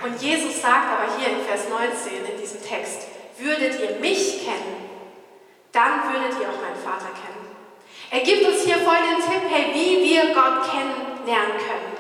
Und 0.04 0.22
Jesus 0.22 0.62
sagt 0.62 0.88
aber 0.92 1.18
hier 1.18 1.30
in 1.30 1.46
Vers 1.46 1.68
19 1.70 2.26
in 2.34 2.40
diesem 2.40 2.62
Text, 2.64 3.08
würdet 3.38 3.80
ihr 3.82 4.00
mich 4.00 4.46
kennen, 4.46 4.90
dann 5.72 6.04
würdet 6.12 6.40
ihr 6.40 6.48
auch 6.48 6.62
meinen 6.62 6.82
Vater 6.84 7.12
kennen. 7.14 7.48
Er 8.10 8.22
gibt 8.22 8.48
uns 8.48 8.64
hier 8.64 8.78
voll 8.78 8.96
den 8.96 9.22
Tipp, 9.22 9.42
hey, 9.50 9.74
wie 9.74 10.10
wir 10.10 10.34
Gott 10.34 10.72
kennenlernen 10.72 11.58
können. 11.58 11.98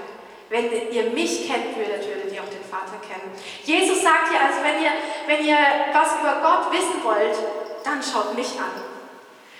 Wenn 0.49 0.91
ihr 0.91 1.11
mich 1.11 1.47
kennt 1.47 1.75
würdet, 1.75 2.07
würdet 2.07 2.33
ihr 2.33 2.41
auch 2.41 2.49
den 2.49 2.56
Vater 2.67 2.99
kennen. 3.01 3.31
Jesus 3.63 4.01
sagt 4.01 4.29
hier 4.29 4.39
also, 4.39 4.59
wenn 4.63 4.83
ihr, 4.83 4.91
wenn 5.25 5.45
ihr 5.45 5.57
was 5.93 6.19
über 6.19 6.41
Gott 6.41 6.71
wissen 6.71 7.03
wollt, 7.03 7.37
dann 7.83 8.03
schaut 8.03 8.35
mich 8.35 8.59
an. 8.59 8.83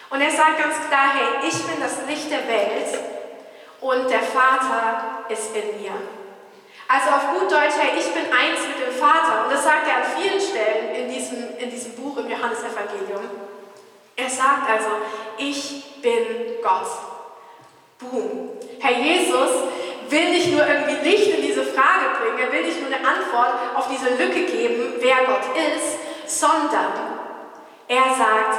Und 0.10 0.22
er 0.22 0.32
sagt 0.32 0.60
ganz 0.60 0.76
klar, 0.88 1.12
hey, 1.14 1.48
ich 1.48 1.64
bin 1.64 1.80
das 1.82 2.08
Licht 2.08 2.32
der 2.32 2.48
Welt 2.48 3.00
und 3.82 4.10
der 4.10 4.22
Vater 4.22 5.26
ist 5.30 5.56
in 5.56 5.82
mir. 5.82 5.92
Also 6.88 7.10
auf 7.10 7.28
gut 7.34 7.52
Deutsch, 7.52 7.76
hey, 7.78 8.00
ich 8.00 8.14
bin 8.14 8.32
eins 8.32 8.62
mit 8.68 8.88
dem 8.88 8.94
Vater. 8.94 9.44
Und 9.44 9.54
das 9.54 9.64
sagt 9.64 9.88
er 9.88 9.98
an 9.98 10.04
vielen 10.16 10.40
Stellen 10.40 10.96
in 10.96 11.14
diesem, 11.14 11.58
in 11.58 11.70
diesem 11.70 11.94
Buch 11.96 12.18
im 12.18 12.30
Johannesevangelium. 12.30 13.30
Er 14.16 14.30
sagt 14.30 14.70
also, 14.70 14.90
ich 15.38 16.02
bin 16.02 16.62
Gott. 16.64 16.88
Boom. 18.00 18.52
Herr 18.80 18.98
Jesus 19.00 19.52
will 20.12 20.30
nicht 20.30 20.52
nur 20.52 20.66
irgendwie 20.66 21.10
Licht 21.10 21.38
in 21.38 21.42
diese 21.42 21.64
Frage 21.64 22.06
bringen, 22.20 22.40
er 22.40 22.52
will 22.52 22.66
nicht 22.66 22.80
nur 22.80 22.88
eine 22.88 23.08
Antwort 23.08 23.54
auf 23.76 23.88
diese 23.90 24.10
Lücke 24.22 24.46
geben, 24.46 24.96
wer 25.00 25.26
Gott 25.26 25.44
ist, 25.56 26.40
sondern 26.40 26.92
er 27.88 28.16
sagt, 28.18 28.58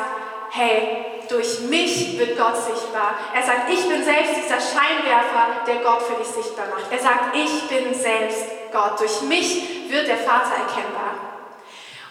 hey, 0.50 1.04
durch 1.28 1.60
mich 1.60 2.18
wird 2.18 2.38
Gott 2.38 2.56
sichtbar. 2.56 3.14
Er 3.34 3.42
sagt, 3.42 3.70
ich 3.70 3.86
bin 3.88 4.02
selbst 4.02 4.32
dieser 4.36 4.60
Scheinwerfer, 4.60 5.64
der 5.66 5.76
Gott 5.76 6.02
für 6.02 6.14
dich 6.14 6.28
sichtbar 6.28 6.66
macht. 6.68 6.90
Er 6.90 6.98
sagt, 6.98 7.36
ich 7.36 7.68
bin 7.68 7.94
selbst 7.94 8.46
Gott. 8.72 8.98
Durch 8.98 9.20
mich 9.22 9.90
wird 9.90 10.08
der 10.08 10.16
Vater 10.16 10.52
erkennbar. 10.54 11.28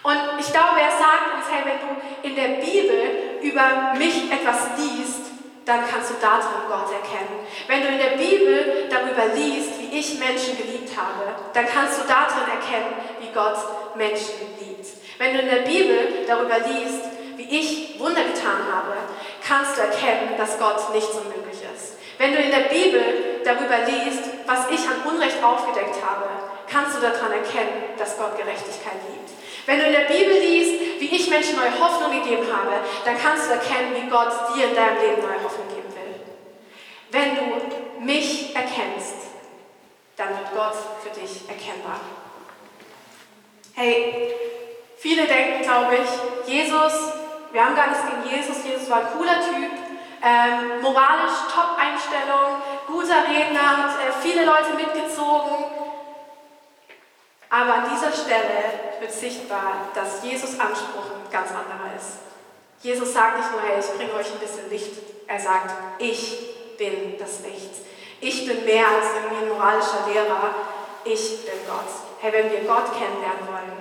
Und 0.04 0.40
ich 0.40 0.52
glaube, 0.52 0.80
er 0.80 0.92
sagt 0.92 1.36
uns, 1.36 1.46
hey, 1.52 1.64
wenn 1.66 1.80
du 1.82 2.30
in 2.30 2.36
der 2.36 2.62
Bibel 2.64 3.42
über 3.42 3.94
mich 3.98 4.32
etwas 4.32 4.78
liest, 4.78 5.27
dann 5.68 5.84
kannst 5.86 6.12
du 6.12 6.16
darin 6.22 6.64
Gott 6.70 6.88
erkennen. 6.88 7.44
Wenn 7.68 7.82
du 7.82 7.88
in 7.90 8.00
der 8.00 8.16
Bibel 8.16 8.88
darüber 8.90 9.36
liest, 9.36 9.80
wie 9.80 10.00
ich 10.00 10.18
Menschen 10.18 10.56
geliebt 10.56 10.96
habe, 10.96 11.36
dann 11.54 11.68
kannst 11.68 12.00
du 12.00 12.08
darin 12.08 12.48
erkennen, 12.48 12.96
wie 13.20 13.28
Gott 13.36 13.60
Menschen 13.96 14.56
liebt. 14.60 14.88
Wenn 15.18 15.34
du 15.34 15.42
in 15.42 15.50
der 15.50 15.68
Bibel 15.68 16.24
darüber 16.26 16.60
liest, 16.60 17.04
wie 17.36 17.60
ich 17.60 18.00
Wunder 18.00 18.24
getan 18.24 18.64
habe, 18.72 18.96
kannst 19.46 19.78
du 19.78 19.82
erkennen, 19.82 20.38
dass 20.38 20.58
Gott 20.58 20.94
nicht 20.94 21.12
so 21.12 21.20
möglich 21.28 21.60
ist. 21.76 21.98
Wenn 22.18 22.32
du 22.32 22.40
in 22.40 22.50
der 22.50 22.72
Bibel 22.72 23.04
darüber 23.44 23.84
liest, 23.86 24.24
was 24.48 24.72
ich 24.72 24.88
an 24.88 25.04
Unrecht 25.06 25.44
aufgedeckt 25.44 25.98
habe, 26.02 26.30
kannst 26.72 26.96
du 26.96 27.02
daran 27.02 27.32
erkennen, 27.32 27.92
dass 27.98 28.18
Gott 28.18 28.38
Gerechtigkeit 28.38 29.04
liebt. 29.10 29.17
Wenn 29.68 29.80
du 29.80 29.86
in 29.86 29.92
der 29.92 30.06
Bibel 30.06 30.40
liest, 30.40 31.00
wie 31.00 31.16
ich 31.16 31.30
Menschen 31.30 31.56
neue 31.56 31.80
Hoffnung 31.80 32.12
gegeben 32.12 32.48
habe, 32.52 32.80
dann 33.06 33.18
kannst 33.22 33.48
du 33.48 33.54
erkennen, 33.54 33.94
wie 33.94 34.10
Gott 34.10 34.34
dir 34.56 34.70
in 34.70 34.76
deinem 34.76 35.00
Leben 35.00 35.22
neue 35.22 35.44
Hoffnung 35.44 35.68
geben 35.68 35.94
will. 35.94 36.16
Wenn 37.12 37.36
du 37.36 38.04
mich 38.04 38.56
erkennst, 38.56 39.28
dann 40.16 40.30
wird 40.30 40.56
Gott 40.56 40.74
für 41.04 41.20
dich 41.20 41.48
erkennbar. 41.48 42.00
Hey, 43.76 44.34
viele 44.98 45.26
denken, 45.28 45.62
glaube 45.62 45.98
ich, 45.98 46.52
Jesus 46.52 46.94
wir 47.52 47.66
haben 47.66 47.76
gar 47.76 47.88
nichts 47.88 48.04
gegen 48.04 48.36
Jesus. 48.36 48.64
Jesus 48.64 48.90
war 48.90 49.00
ein 49.00 49.08
cooler 49.18 49.40
Typ, 49.40 49.72
ähm, 50.22 50.82
moralisch 50.82 51.48
Top-Einstellung, 51.54 52.62
guter 52.86 53.24
Redner, 53.28 53.78
hat 53.78 53.92
äh, 53.98 54.12
viele 54.22 54.46
Leute 54.46 54.74
mitgezogen. 54.76 55.66
Aber 57.50 57.74
an 57.74 57.90
dieser 57.94 58.12
Stelle 58.12 59.00
wird 59.00 59.12
sichtbar, 59.12 59.90
dass 59.94 60.24
Jesus 60.24 60.60
Anspruch 60.60 61.16
ein 61.16 61.32
ganz 61.32 61.50
anderer 61.50 61.96
ist. 61.96 62.28
Jesus 62.82 63.14
sagt 63.14 63.38
nicht 63.38 63.52
nur, 63.52 63.62
hey, 63.62 63.80
ich 63.80 63.98
bringe 63.98 64.14
euch 64.14 64.32
ein 64.32 64.40
bisschen 64.40 64.70
Licht. 64.70 64.92
Er 65.28 65.40
sagt, 65.40 65.74
ich 66.00 66.78
bin 66.78 67.18
das 67.18 67.40
Licht. 67.42 67.72
Ich 68.20 68.46
bin 68.48 68.66
mehr 68.66 68.88
als 68.88 69.08
irgendwie 69.16 69.46
ein 69.46 69.50
moralischer 69.50 70.08
Lehrer. 70.12 70.54
Ich 71.06 71.46
bin 71.46 71.60
Gott. 71.68 71.90
Hey, 72.20 72.34
wenn 72.34 72.52
wir 72.52 72.62
Gott 72.62 72.92
kennenlernen 72.92 73.48
wollen, 73.48 73.78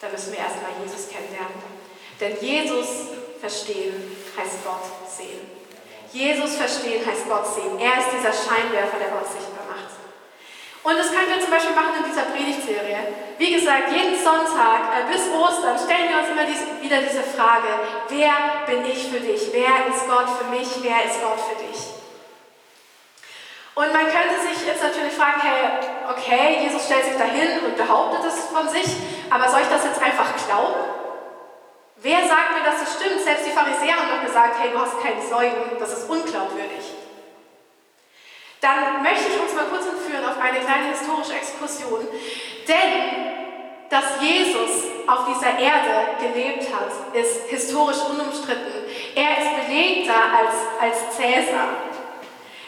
dann 0.00 0.12
müssen 0.12 0.32
wir 0.32 0.38
erstmal 0.38 0.72
Jesus 0.82 1.08
kennenlernen. 1.08 1.76
Denn 2.20 2.36
Jesus 2.40 3.12
verstehen 3.40 4.16
heißt 4.36 4.64
Gott 4.64 4.84
sehen. 5.08 5.50
Jesus 6.12 6.56
verstehen 6.56 7.04
heißt 7.04 7.28
Gott 7.28 7.46
sehen. 7.46 7.78
Er 7.78 8.00
ist 8.00 8.12
dieser 8.16 8.32
Scheinwerfer, 8.32 8.98
der 8.98 9.08
Gott 9.08 9.26
sichtbar. 9.26 9.65
Und 10.86 10.96
das 10.96 11.10
können 11.10 11.26
wir 11.26 11.40
zum 11.42 11.50
Beispiel 11.50 11.74
machen 11.74 11.98
in 11.98 12.04
dieser 12.06 12.30
Predigtserie. 12.30 13.10
Wie 13.38 13.52
gesagt, 13.52 13.90
jeden 13.90 14.14
Sonntag 14.14 14.86
äh, 14.94 15.10
bis 15.10 15.26
Ostern 15.34 15.74
stellen 15.74 16.14
wir 16.14 16.22
uns 16.22 16.30
immer 16.30 16.46
diese, 16.46 16.62
wieder 16.78 17.02
diese 17.02 17.26
Frage, 17.26 17.66
wer 18.06 18.62
bin 18.70 18.86
ich 18.86 19.10
für 19.10 19.18
dich? 19.18 19.50
Wer 19.50 19.90
ist 19.90 20.06
Gott 20.06 20.30
für 20.30 20.46
mich? 20.46 20.70
Wer 20.86 21.10
ist 21.10 21.18
Gott 21.18 21.42
für 21.42 21.58
dich? 21.58 21.90
Und 23.74 23.92
man 23.92 24.06
könnte 24.06 24.38
sich 24.46 24.62
jetzt 24.64 24.80
natürlich 24.80 25.12
fragen, 25.12 25.42
hey, 25.42 25.90
okay, 26.06 26.62
Jesus 26.62 26.86
stellt 26.86 27.04
sich 27.04 27.18
dahin 27.18 27.66
und 27.66 27.76
behauptet 27.76 28.22
es 28.22 28.46
von 28.54 28.68
sich, 28.70 28.86
aber 29.28 29.50
soll 29.50 29.66
ich 29.66 29.72
das 29.74 29.82
jetzt 29.90 30.00
einfach 30.00 30.38
glauben? 30.46 30.86
Wer 31.96 32.22
sagt 32.30 32.54
mir, 32.54 32.62
dass 32.62 32.78
das 32.86 32.94
stimmt? 32.94 33.26
Selbst 33.26 33.44
die 33.44 33.50
Pharisäer 33.50 33.98
haben 33.98 34.14
doch 34.14 34.22
gesagt, 34.24 34.54
hey, 34.62 34.70
du 34.70 34.78
hast 34.78 35.02
keinen 35.02 35.18
Zeugen, 35.18 35.82
das 35.82 35.98
ist 35.98 36.08
unglaubwürdig. 36.08 36.95
Dann 38.60 39.02
möchte 39.02 39.28
ich 39.28 39.40
uns 39.40 39.54
mal 39.54 39.66
kurz 39.70 39.86
entführen 39.86 40.24
auf 40.24 40.40
eine 40.40 40.60
kleine 40.60 40.90
historische 40.92 41.34
Exkursion. 41.34 42.06
Denn 42.66 43.36
dass 43.88 44.20
Jesus 44.20 44.90
auf 45.06 45.26
dieser 45.26 45.58
Erde 45.58 46.18
gelebt 46.18 46.66
hat, 46.74 46.90
ist 47.14 47.48
historisch 47.48 47.98
unumstritten. 48.10 48.84
Er 49.14 49.30
ist 49.38 49.66
belegter 49.66 50.14
als, 50.14 50.54
als 50.80 51.16
Cäsar. 51.16 51.68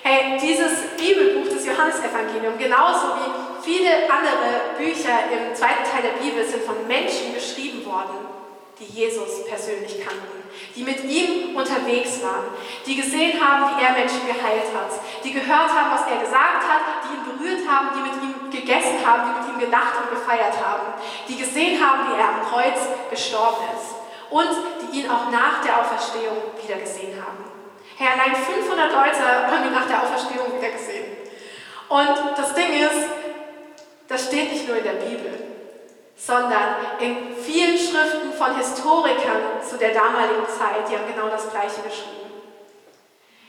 Hey, 0.03 0.39
dieses 0.41 0.97
Bibelbuch, 0.97 1.53
das 1.53 1.67
Johannesevangelium, 1.67 2.57
genauso 2.57 3.09
wie 3.17 3.71
viele 3.71 4.09
andere 4.09 4.79
Bücher 4.79 5.27
im 5.33 5.55
zweiten 5.55 5.85
Teil 5.85 6.03
der 6.03 6.23
Bibel, 6.23 6.45
sind 6.47 6.63
von 6.63 6.87
Menschen 6.87 7.35
geschrieben 7.35 7.85
worden, 7.85 8.27
die 8.79 8.85
Jesus 8.85 9.45
persönlich 9.47 10.01
kannten, 10.07 10.38
die 10.75 10.83
mit 10.83 11.05
ihm 11.05 11.57
unterwegs 11.57 12.23
waren, 12.23 12.55
die 12.87 12.97
gesehen 12.97 13.41
haben, 13.41 13.77
wie 13.77 13.83
er 13.83 13.93
Menschen 13.93 14.27
geheilt 14.27 14.71
hat, 14.75 14.93
die 15.25 15.33
gehört 15.33 15.71
haben, 15.71 15.91
was 15.93 16.07
er 16.07 16.19
gesagt 16.19 16.63
hat, 16.69 16.83
die 17.05 17.15
ihn 17.15 17.25
berührt 17.25 17.69
haben, 17.69 17.89
die 17.95 18.03
mit 18.03 18.17
ihm 18.23 18.51
gegessen 18.51 19.05
haben, 19.05 19.29
die 19.29 19.41
mit 19.41 19.49
ihm 19.49 19.59
gelacht 19.67 19.95
und 20.03 20.11
gefeiert 20.11 20.55
haben, 20.65 20.95
die 21.29 21.37
gesehen 21.37 21.79
haben, 21.83 22.09
wie 22.09 22.19
er 22.21 22.29
am 22.29 22.43
Kreuz 22.49 22.79
gestorben 23.11 23.65
ist 23.75 23.95
und 24.31 24.49
die 24.83 25.01
ihn 25.01 25.11
auch 25.11 25.31
nach 25.31 25.63
der 25.65 25.81
Auferstehung 25.81 26.37
wieder 26.63 26.79
gesehen 26.79 27.17
haben. 27.17 27.45
Hey, 27.97 28.09
allein 28.15 28.37
500 28.37 28.93
Leute 28.93 29.51
haben 29.51 29.65
ihn 29.65 29.73
nach 29.73 29.87
der 29.87 30.03
Auferstehung 30.03 30.57
wieder 30.57 30.71
gesehen. 30.71 31.17
Und 31.89 32.37
das 32.37 32.55
Ding 32.55 32.73
ist, 32.73 33.09
das 34.07 34.27
steht 34.27 34.53
nicht 34.53 34.69
nur 34.69 34.77
in 34.77 34.85
der 34.85 34.93
Bibel, 34.93 35.48
sondern 36.19 36.99
in 36.99 37.35
vielen 37.37 37.79
Schriften 37.79 38.33
von 38.37 38.57
Historikern 38.57 39.63
zu 39.67 39.79
der 39.79 39.95
damaligen 39.95 40.47
Zeit, 40.47 40.91
die 40.91 40.97
haben 40.97 41.07
genau 41.07 41.29
das 41.29 41.49
Gleiche 41.51 41.81
geschrieben. 41.81 42.19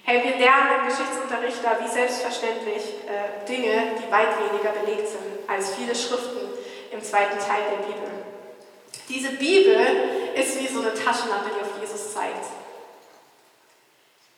Hey, 0.03 0.23
wir 0.23 0.37
lernen 0.37 0.79
im 0.79 0.87
Geschichtsunterricht 0.87 1.57
da 1.63 1.77
wie 1.83 1.87
selbstverständlich 1.87 2.83
äh, 3.05 3.45
Dinge, 3.47 3.93
die 3.99 4.11
weit 4.11 4.29
weniger 4.39 4.71
belegt 4.71 5.07
sind 5.07 5.47
als 5.47 5.73
viele 5.75 5.93
Schriften 5.93 6.49
im 6.91 7.01
zweiten 7.01 7.37
Teil 7.37 7.63
der 7.71 7.85
Bibel. 7.85 8.09
Diese 9.07 9.31
Bibel 9.31 9.79
ist 10.35 10.59
wie 10.59 10.67
so 10.67 10.81
eine 10.81 10.93
Taschenlampe, 10.93 11.49
die 11.55 11.61
auf 11.61 11.81
Jesus 11.81 12.13
zeigt. 12.13 12.45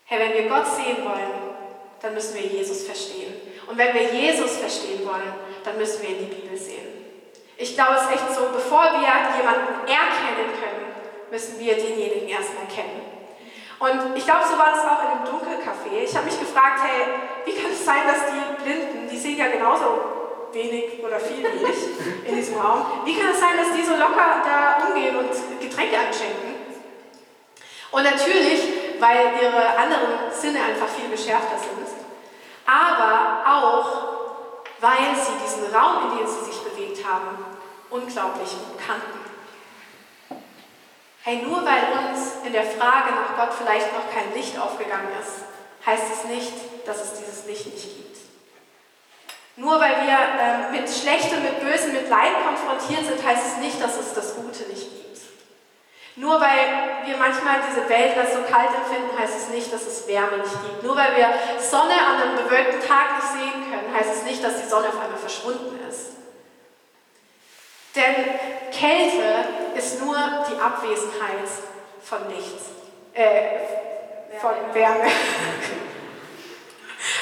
Herr, 0.06 0.20
wenn 0.20 0.34
wir 0.34 0.50
Gott 0.50 0.68
sehen 0.68 1.06
wollen, 1.06 1.56
dann 2.02 2.14
müssen 2.14 2.36
wir 2.36 2.46
Jesus 2.46 2.84
verstehen. 2.84 3.34
Und 3.68 3.78
wenn 3.78 3.94
wir 3.94 4.14
Jesus 4.14 4.58
verstehen 4.58 5.06
wollen, 5.06 5.34
dann 5.64 5.78
müssen 5.78 6.02
wir 6.02 6.10
in 6.10 6.30
die 6.30 6.36
Bibel 6.36 6.58
sehen. 6.58 6.91
Ich 7.62 7.76
glaube, 7.76 7.94
es 7.94 8.02
ist 8.10 8.12
echt 8.14 8.34
so, 8.34 8.50
bevor 8.52 8.90
wir 8.98 9.06
jemanden 9.38 9.86
erkennen 9.86 10.50
können, 10.58 10.90
müssen 11.30 11.60
wir 11.60 11.76
denjenigen 11.76 12.28
erstmal 12.28 12.66
kennen. 12.66 13.06
Und 13.78 14.18
ich 14.18 14.26
glaube, 14.26 14.42
so 14.50 14.58
war 14.58 14.74
das 14.74 14.82
auch 14.82 15.06
in 15.06 15.10
dem 15.14 15.30
Dunkelcafé. 15.30 16.02
Ich 16.04 16.16
habe 16.16 16.26
mich 16.26 16.40
gefragt, 16.40 16.82
hey, 16.82 17.06
wie 17.46 17.54
kann 17.54 17.70
es 17.72 17.86
sein, 17.86 18.02
dass 18.10 18.34
die 18.34 18.64
Blinden, 18.64 19.08
die 19.08 19.18
sehen 19.18 19.38
ja 19.38 19.48
genauso 19.48 20.50
wenig 20.52 21.04
oder 21.06 21.20
viel 21.20 21.46
wie 21.46 21.64
ich 21.70 22.28
in 22.28 22.36
diesem 22.36 22.58
Raum, 22.58 23.06
wie 23.06 23.16
kann 23.16 23.30
es 23.30 23.40
sein, 23.40 23.54
dass 23.56 23.78
die 23.78 23.86
so 23.86 23.94
locker 23.94 24.42
da 24.44 24.88
umgehen 24.88 25.16
und 25.16 25.30
Getränke 25.62 25.98
einschenken? 25.98 26.58
Und 27.92 28.04
natürlich 28.04 28.82
weil 29.00 29.34
ihre 29.42 29.78
anderen 29.78 30.32
Sinne 30.32 30.60
einfach 30.64 30.88
viel 30.88 31.10
geschärfter 31.10 31.58
sind, 31.58 31.88
aber 32.66 33.42
auch, 33.46 33.88
weil 34.80 35.16
sie 35.16 35.34
diesen 35.44 35.74
Raum, 35.76 36.12
in 36.12 36.18
dem 36.20 36.28
sie 36.28 36.46
sich 36.46 36.62
haben, 37.06 37.38
unglaublich 37.90 38.50
gut 38.50 38.80
kannten. 38.86 39.20
Hey, 41.24 41.44
nur 41.44 41.64
weil 41.64 41.84
uns 42.10 42.44
in 42.44 42.54
der 42.54 42.64
Frage 42.64 43.12
nach 43.12 43.38
Gott 43.38 43.54
vielleicht 43.56 43.94
noch 43.94 44.12
kein 44.12 44.34
Licht 44.34 44.58
aufgegangen 44.58 45.10
ist, 45.22 45.46
heißt 45.86 46.06
es 46.12 46.24
nicht, 46.26 46.54
dass 46.86 47.04
es 47.04 47.20
dieses 47.20 47.46
Licht 47.46 47.68
nicht 47.68 47.96
gibt. 47.96 48.18
Nur 49.56 49.80
weil 49.80 50.08
wir 50.08 50.18
äh, 50.18 50.72
mit 50.72 50.90
Schlechtem, 50.90 51.44
mit 51.44 51.60
Bösem, 51.60 51.94
mit 51.94 52.10
Leid 52.10 52.34
konfrontiert 52.44 53.06
sind, 53.06 53.24
heißt 53.24 53.46
es 53.46 53.58
nicht, 53.58 53.82
dass 53.82 54.00
es 54.00 54.14
das 54.14 54.36
Gute 54.36 54.64
nicht 54.70 54.90
gibt. 54.90 55.02
Nur 56.16 56.42
weil 56.42 57.06
wir 57.06 57.18
manchmal 57.18 57.60
diese 57.70 57.88
Welt 57.88 58.18
als 58.18 58.34
so 58.34 58.42
kalt 58.42 58.70
empfinden, 58.76 59.18
heißt 59.18 59.38
es 59.38 59.50
nicht, 59.50 59.72
dass 59.72 59.86
es 59.86 60.08
Wärme 60.08 60.38
nicht 60.38 60.52
gibt. 60.52 60.84
Nur 60.84 60.96
weil 60.96 61.16
wir 61.16 61.30
Sonne 61.60 61.94
an 61.94 62.22
einem 62.22 62.44
bewölkten 62.44 62.82
Tag 62.82 63.16
nicht 63.16 63.32
sehen 63.32 63.72
können, 63.72 63.94
heißt 63.94 64.16
es 64.18 64.24
nicht, 64.24 64.44
dass 64.44 64.62
die 64.62 64.68
Sonne 64.68 64.90
auf 64.90 65.00
einmal 65.00 65.20
verschwunden 65.20 65.80
ist. 65.88 66.11
Denn 67.96 68.16
Kälte 68.72 69.46
ist 69.76 70.02
nur 70.02 70.16
die 70.50 70.60
Abwesenheit 70.60 71.50
von 72.02 72.28
nichts. 72.28 72.70
Äh, 73.14 73.82
von 74.40 74.56
Wärme. 74.74 75.12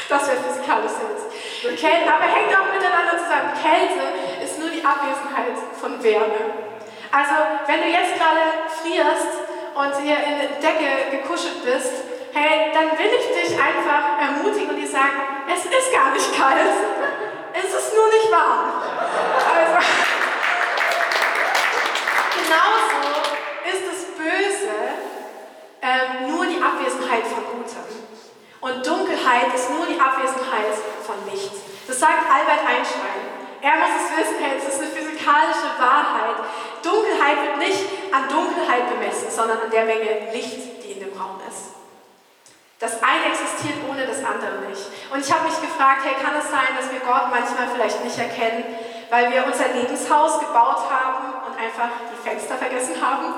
Das 0.10 0.28
wäre 0.28 0.38
physikalisch 0.38 0.91
jetzt. 0.98 1.80
Kälte, 1.80 2.10
aber 2.12 2.26
hängt 2.26 2.50
auch 2.50 2.74
miteinander 2.74 3.17
zusammen. 3.17 3.54
Kälte 3.62 4.43
ist 4.43 4.60
nur 4.60 4.70
die 4.70 4.84
Abwesenheit 4.84 5.54
von 5.80 6.02
Wärme. 6.04 6.70
Also, 7.12 7.36
wenn 7.67 7.82
du 7.82 7.88
jetzt 7.89 8.17
gerade 8.17 8.70
frierst 8.70 9.34
und 9.76 10.04
hier 10.04 10.17
in 10.17 10.36
der 10.39 10.50
Decke 10.62 11.17
gekuschelt 11.17 11.63
bist, 11.63 12.06
hey, 12.34 12.72
dann 12.74 12.98
will 12.98 13.12
ich 13.13 13.28
dich 13.34 13.58
einfach 13.58 14.17
ermutigen 14.22 14.70
und 14.70 14.78
dir 14.78 14.88
sagen, 14.88 15.46
es 15.50 15.65
ist 15.65 15.93
gar 15.93 16.12
nicht 16.12 16.38
kalt, 16.38 16.74
es 17.54 17.74
ist 17.74 17.93
nur 17.96 18.08
nicht 18.08 18.32
warm. 18.32 18.82
Also, 19.46 20.09
genauso 22.50 22.98
ist 23.70 23.84
das 23.86 24.02
Böse 24.18 24.74
ähm, 25.82 26.34
nur 26.34 26.46
die 26.46 26.58
Abwesenheit 26.58 27.26
von 27.30 27.46
Gutem. 27.46 27.86
Und 28.60 28.86
Dunkelheit 28.86 29.54
ist 29.54 29.70
nur 29.70 29.86
die 29.86 30.00
Abwesenheit 30.00 30.74
von 31.06 31.16
Licht. 31.30 31.54
Das 31.88 32.00
sagt 32.00 32.26
Albert 32.28 32.66
Einstein. 32.66 33.22
Er 33.62 33.76
muss 33.80 33.94
es 33.96 34.08
wissen, 34.18 34.40
es 34.40 34.68
ist 34.68 34.82
eine 34.82 34.92
physikalische 34.92 35.70
Wahrheit. 35.78 36.44
Dunkelheit 36.82 37.38
wird 37.44 37.58
nicht 37.60 37.86
an 38.12 38.28
Dunkelheit 38.28 38.90
bemessen, 38.90 39.30
sondern 39.30 39.62
an 39.62 39.72
der 39.72 39.86
Menge 39.86 40.32
Licht, 40.34 40.84
die 40.84 40.92
in 40.94 41.00
dem 41.00 41.14
Raum 41.16 41.40
ist. 41.48 41.76
Das 42.80 43.04
eine 43.04 43.28
existiert 43.28 43.76
ohne 43.90 44.08
das 44.08 44.24
andere 44.24 44.64
nicht. 44.68 44.88
Und 45.12 45.20
ich 45.20 45.32
habe 45.32 45.44
mich 45.44 45.60
gefragt, 45.60 46.04
hey, 46.04 46.16
kann 46.24 46.40
es 46.40 46.50
sein, 46.50 46.72
dass 46.80 46.92
wir 46.92 47.04
Gott 47.04 47.28
manchmal 47.28 47.68
vielleicht 47.76 48.04
nicht 48.04 48.18
erkennen, 48.18 48.64
weil 49.10 49.32
wir 49.32 49.45
unser 49.45 49.69
Lebenshaus 49.69 50.39
gebaut 50.39 50.86
haben 50.89 51.34
und 51.45 51.58
einfach 51.58 51.89
die 52.12 52.30
Fenster 52.30 52.56
vergessen 52.56 52.95
haben? 53.02 53.34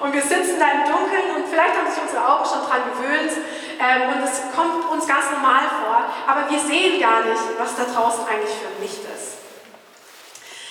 Und 0.00 0.12
wir 0.12 0.22
sitzen 0.22 0.58
da 0.58 0.66
im 0.78 0.84
Dunkeln 0.86 1.36
und 1.36 1.48
vielleicht 1.48 1.76
haben 1.76 1.90
sich 1.90 2.02
unsere 2.02 2.22
Augen 2.22 2.44
schon 2.46 2.62
daran 2.62 2.82
gewöhnt 2.94 3.32
ähm, 3.78 4.14
und 4.14 4.22
es 4.22 4.42
kommt 4.54 4.90
uns 4.90 5.06
ganz 5.06 5.30
normal 5.30 5.66
vor, 5.82 6.06
aber 6.26 6.50
wir 6.50 6.58
sehen 6.58 7.00
gar 7.00 7.22
nicht, 7.22 7.42
was 7.58 7.74
da 7.74 7.84
draußen 7.84 8.26
eigentlich 8.26 8.54
für 8.54 8.70
ein 8.70 8.80
Licht 8.80 9.02
ist. 9.02 9.38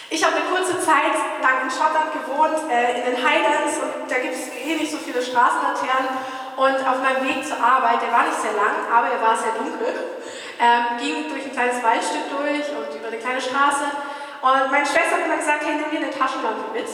Ich 0.09 0.23
habe 0.23 0.37
eine 0.37 0.45
kurze 0.47 0.79
Zeit 0.79 1.11
lang 1.43 1.67
in 1.67 1.71
Schottland 1.71 2.15
gewohnt, 2.15 2.71
äh, 2.71 2.99
in 2.99 3.11
den 3.11 3.17
Highlands, 3.19 3.75
und 3.83 4.07
da 4.07 4.15
gibt 4.19 4.35
es 4.35 4.47
eh 4.55 4.75
nicht 4.79 4.91
so 4.91 4.97
viele 4.97 5.21
Straßenlaternen. 5.21 6.07
Und 6.55 6.79
auf 6.87 7.03
meinem 7.03 7.27
Weg 7.27 7.45
zur 7.45 7.59
Arbeit, 7.61 8.01
der 8.01 8.11
war 8.11 8.23
nicht 8.23 8.39
sehr 8.41 8.53
lang, 8.53 8.87
aber 8.89 9.07
er 9.13 9.21
war 9.21 9.37
sehr 9.37 9.51
dunkel, 9.51 9.93
ähm, 10.57 10.97
ging 10.97 11.29
durch 11.29 11.45
ein 11.45 11.51
kleines 11.51 11.83
Waldstück 11.83 12.31
durch 12.31 12.65
und 12.71 12.95
über 12.97 13.07
eine 13.07 13.17
kleine 13.17 13.41
Straße. 13.41 13.85
Und 14.41 14.71
meine 14.71 14.85
Schwester 14.85 15.17
hat 15.17 15.27
mir 15.27 15.37
gesagt, 15.37 15.65
hey, 15.65 15.75
nimm 15.75 15.89
dir 15.89 16.05
eine 16.05 16.11
Taschenlampe 16.11 16.71
mit. 16.73 16.87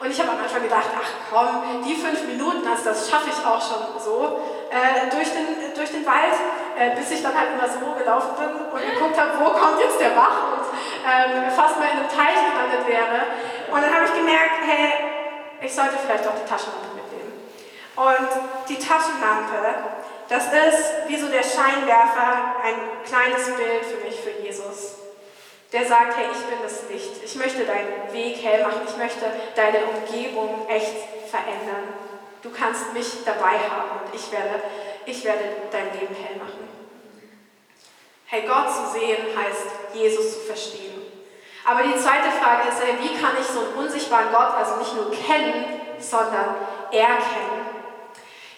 Und 0.00 0.10
ich 0.10 0.18
habe 0.20 0.32
am 0.32 0.40
Anfang 0.42 0.62
gedacht, 0.62 0.90
ach 0.92 1.10
komm, 1.30 1.84
die 1.84 1.94
fünf 1.94 2.26
Minuten, 2.26 2.66
also 2.66 2.84
das 2.84 3.08
schaffe 3.08 3.30
ich 3.30 3.40
auch 3.46 3.62
schon 3.62 4.00
so, 4.00 4.40
äh, 4.68 5.08
durch, 5.08 5.30
den, 5.32 5.72
durch 5.74 5.90
den 5.92 6.04
Wald, 6.04 6.34
äh, 6.76 6.96
bis 6.96 7.10
ich 7.12 7.22
dann 7.22 7.32
halt 7.32 7.54
immer 7.54 7.68
so 7.68 7.78
gelaufen 7.94 8.34
bin 8.36 8.50
und 8.52 8.80
geguckt 8.82 9.16
habe, 9.16 9.38
wo 9.38 9.54
kommt 9.54 9.80
jetzt 9.80 10.00
der 10.00 10.10
Bach 10.10 10.58
und 10.58 10.66
ähm, 11.06 11.50
fast 11.52 11.78
mal 11.78 11.88
in 11.88 12.04
einem 12.04 12.10
Teich 12.10 12.36
gelandet 12.36 12.84
wäre. 12.88 13.18
Und 13.70 13.80
dann 13.80 13.94
habe 13.94 14.04
ich 14.04 14.14
gemerkt, 14.14 14.66
hey, 14.66 14.92
ich 15.62 15.72
sollte 15.72 15.94
vielleicht 16.04 16.26
auch 16.26 16.34
die 16.34 16.48
Taschenlampe 16.48 16.90
mitnehmen. 16.98 17.32
Und 17.94 18.28
die 18.68 18.78
Taschenlampe, 18.78 19.94
das 20.28 20.50
ist 20.50 21.06
wie 21.06 21.16
so 21.16 21.28
der 21.28 21.44
Scheinwerfer, 21.44 22.58
ein 22.66 22.76
kleines 23.06 23.46
Bild 23.54 23.84
für 23.86 24.04
mich, 24.04 24.18
für 24.20 24.42
Jesus 24.42 24.73
der 25.74 25.84
sagt, 25.84 26.16
hey, 26.16 26.26
ich 26.30 26.46
bin 26.46 26.58
das 26.62 26.88
Licht. 26.88 27.24
Ich 27.24 27.34
möchte 27.34 27.64
deinen 27.64 28.12
Weg 28.12 28.38
hell 28.40 28.62
machen. 28.62 28.82
Ich 28.88 28.96
möchte 28.96 29.26
deine 29.56 29.78
Umgebung 29.86 30.68
echt 30.68 30.94
verändern. 31.28 31.90
Du 32.42 32.50
kannst 32.50 32.94
mich 32.94 33.24
dabei 33.24 33.58
haben 33.58 34.06
und 34.06 34.14
ich 34.14 34.30
werde, 34.30 34.62
ich 35.04 35.24
werde 35.24 35.42
dein 35.72 35.86
Leben 35.98 36.14
hell 36.14 36.36
machen. 36.36 36.68
Hey, 38.26 38.44
Gott 38.46 38.72
zu 38.72 38.98
sehen 38.98 39.26
heißt, 39.36 39.94
Jesus 39.94 40.34
zu 40.34 40.40
verstehen. 40.46 41.02
Aber 41.64 41.82
die 41.82 41.96
zweite 41.96 42.30
Frage 42.40 42.68
ist, 42.68 42.80
hey, 42.80 42.94
wie 43.00 43.20
kann 43.20 43.32
ich 43.40 43.46
so 43.46 43.60
einen 43.60 43.74
unsichtbaren 43.74 44.30
Gott 44.30 44.54
also 44.54 44.76
nicht 44.76 44.94
nur 44.94 45.10
kennen, 45.10 45.64
sondern 45.98 46.54
erkennen? 46.92 47.66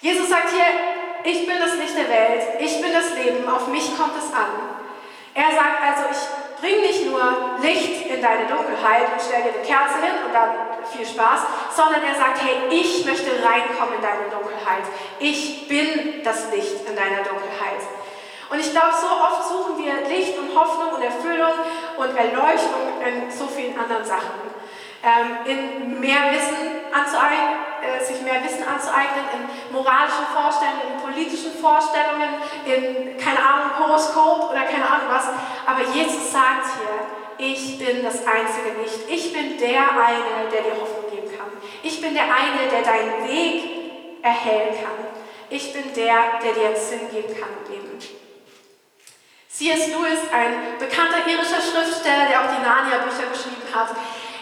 Jesus 0.01 0.29
sagt 0.29 0.49
hier, 0.49 1.31
ich 1.31 1.47
bin 1.47 1.57
das 1.59 1.77
Licht 1.77 1.97
der 1.97 2.09
Welt, 2.09 2.43
ich 2.59 2.79
bin 2.79 2.93
das 2.93 3.15
Leben, 3.15 3.49
auf 3.49 3.67
mich 3.67 3.97
kommt 3.97 4.13
es 4.17 4.31
an. 4.31 4.77
Er 5.33 5.51
sagt 5.55 5.81
also, 5.81 6.03
ich 6.11 6.36
bring 6.59 6.81
nicht 6.81 7.05
nur 7.05 7.21
Licht 7.61 8.05
in 8.07 8.21
deine 8.21 8.47
Dunkelheit 8.47 9.13
und 9.13 9.21
stell 9.21 9.43
dir 9.43 9.53
eine 9.53 9.63
Kerze 9.63 10.01
hin 10.01 10.25
und 10.25 10.33
dann 10.33 10.49
viel 10.91 11.05
Spaß, 11.05 11.41
sondern 11.75 12.01
er 12.03 12.15
sagt, 12.15 12.41
hey, 12.41 12.69
ich 12.69 13.05
möchte 13.05 13.31
reinkommen 13.43 13.95
in 13.95 14.01
deine 14.01 14.29
Dunkelheit. 14.31 14.83
Ich 15.19 15.67
bin 15.67 16.23
das 16.23 16.51
Licht 16.51 16.87
in 16.87 16.95
deiner 16.95 17.23
Dunkelheit. 17.23 17.83
Und 18.49 18.59
ich 18.59 18.71
glaube, 18.71 18.93
so 18.95 19.07
oft 19.07 19.43
suchen 19.47 19.83
wir 19.83 20.07
Licht 20.07 20.37
und 20.39 20.57
Hoffnung 20.57 20.93
und 20.93 21.03
Erfüllung 21.03 21.53
und 21.97 22.15
Erleuchtung 22.15 23.03
in 23.05 23.29
so 23.29 23.45
vielen 23.47 23.77
anderen 23.77 24.05
Sachen. 24.05 24.47
ähm, 25.03 25.45
in 25.45 25.99
mehr 25.99 26.31
Wissen 26.31 26.81
anzueignen, 26.91 27.55
äh, 27.87 28.03
sich 28.03 28.21
mehr 28.21 28.43
Wissen 28.43 28.67
anzueignen, 28.67 29.23
in 29.31 29.73
moralischen 29.73 30.27
Vorstellungen, 30.35 30.93
in 30.93 31.01
politischen 31.01 31.53
Vorstellungen, 31.55 32.43
in, 32.65 33.17
keine 33.17 33.39
Ahnung, 33.39 33.79
Horoskop 33.79 34.51
oder 34.51 34.63
keine 34.63 34.85
Ahnung 34.85 35.07
was. 35.09 35.27
Aber 35.65 35.83
Jesus 35.93 36.31
sagt 36.31 36.67
hier, 36.75 37.47
ich 37.47 37.77
bin 37.77 38.03
das 38.03 38.25
einzige 38.27 38.75
Licht. 38.81 39.07
Ich 39.07 39.31
bin 39.31 39.57
der 39.57 39.91
eine, 39.91 40.49
der 40.51 40.61
dir 40.61 40.81
Hoffnung 40.81 41.09
geben 41.09 41.29
kann. 41.37 41.47
Ich 41.83 42.01
bin 42.01 42.13
der 42.13 42.23
eine, 42.23 42.69
der 42.71 42.81
deinen 42.81 43.27
Weg 43.27 44.23
erhellen 44.23 44.75
kann. 44.75 45.07
Ich 45.49 45.71
bin 45.71 45.93
der, 45.93 46.39
der 46.43 46.53
dir 46.53 46.75
Sinn 46.75 47.09
geben 47.11 47.33
kann 47.39 47.49
im 47.65 47.71
Leben. 47.71 47.87
C.S. 49.57 49.87
Lewis, 49.87 50.19
ein 50.31 50.77
bekannter 50.77 51.25
irischer 51.25 51.57
Schriftsteller, 51.57 52.27
der 52.29 52.41
auch 52.41 52.51
die 52.53 52.61
Narnia-Bücher 52.61 53.25
geschrieben 53.31 53.65
hat, 53.73 53.89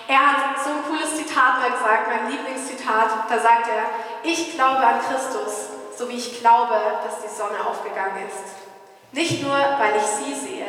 er 0.08 0.20
hat 0.20 0.64
so 0.64 0.70
ein 0.70 0.84
cooles 0.86 1.18
Zitat 1.18 1.60
mal 1.60 1.72
gesagt, 1.72 2.08
mein 2.08 2.30
Lieblingszitat. 2.30 3.30
Da 3.30 3.40
sagt 3.40 3.68
er, 3.68 3.90
ich 4.24 4.54
glaube 4.54 4.86
an 4.86 5.02
Christus, 5.02 5.70
so 5.98 6.08
wie 6.10 6.18
ich 6.18 6.40
glaube, 6.40 6.76
dass 7.04 7.22
die 7.24 7.34
Sonne 7.34 7.58
aufgegangen 7.66 8.28
ist. 8.28 8.66
Nicht 9.12 9.42
nur, 9.42 9.56
weil 9.56 9.96
ich 9.98 10.06
sie 10.06 10.34
sehe, 10.34 10.68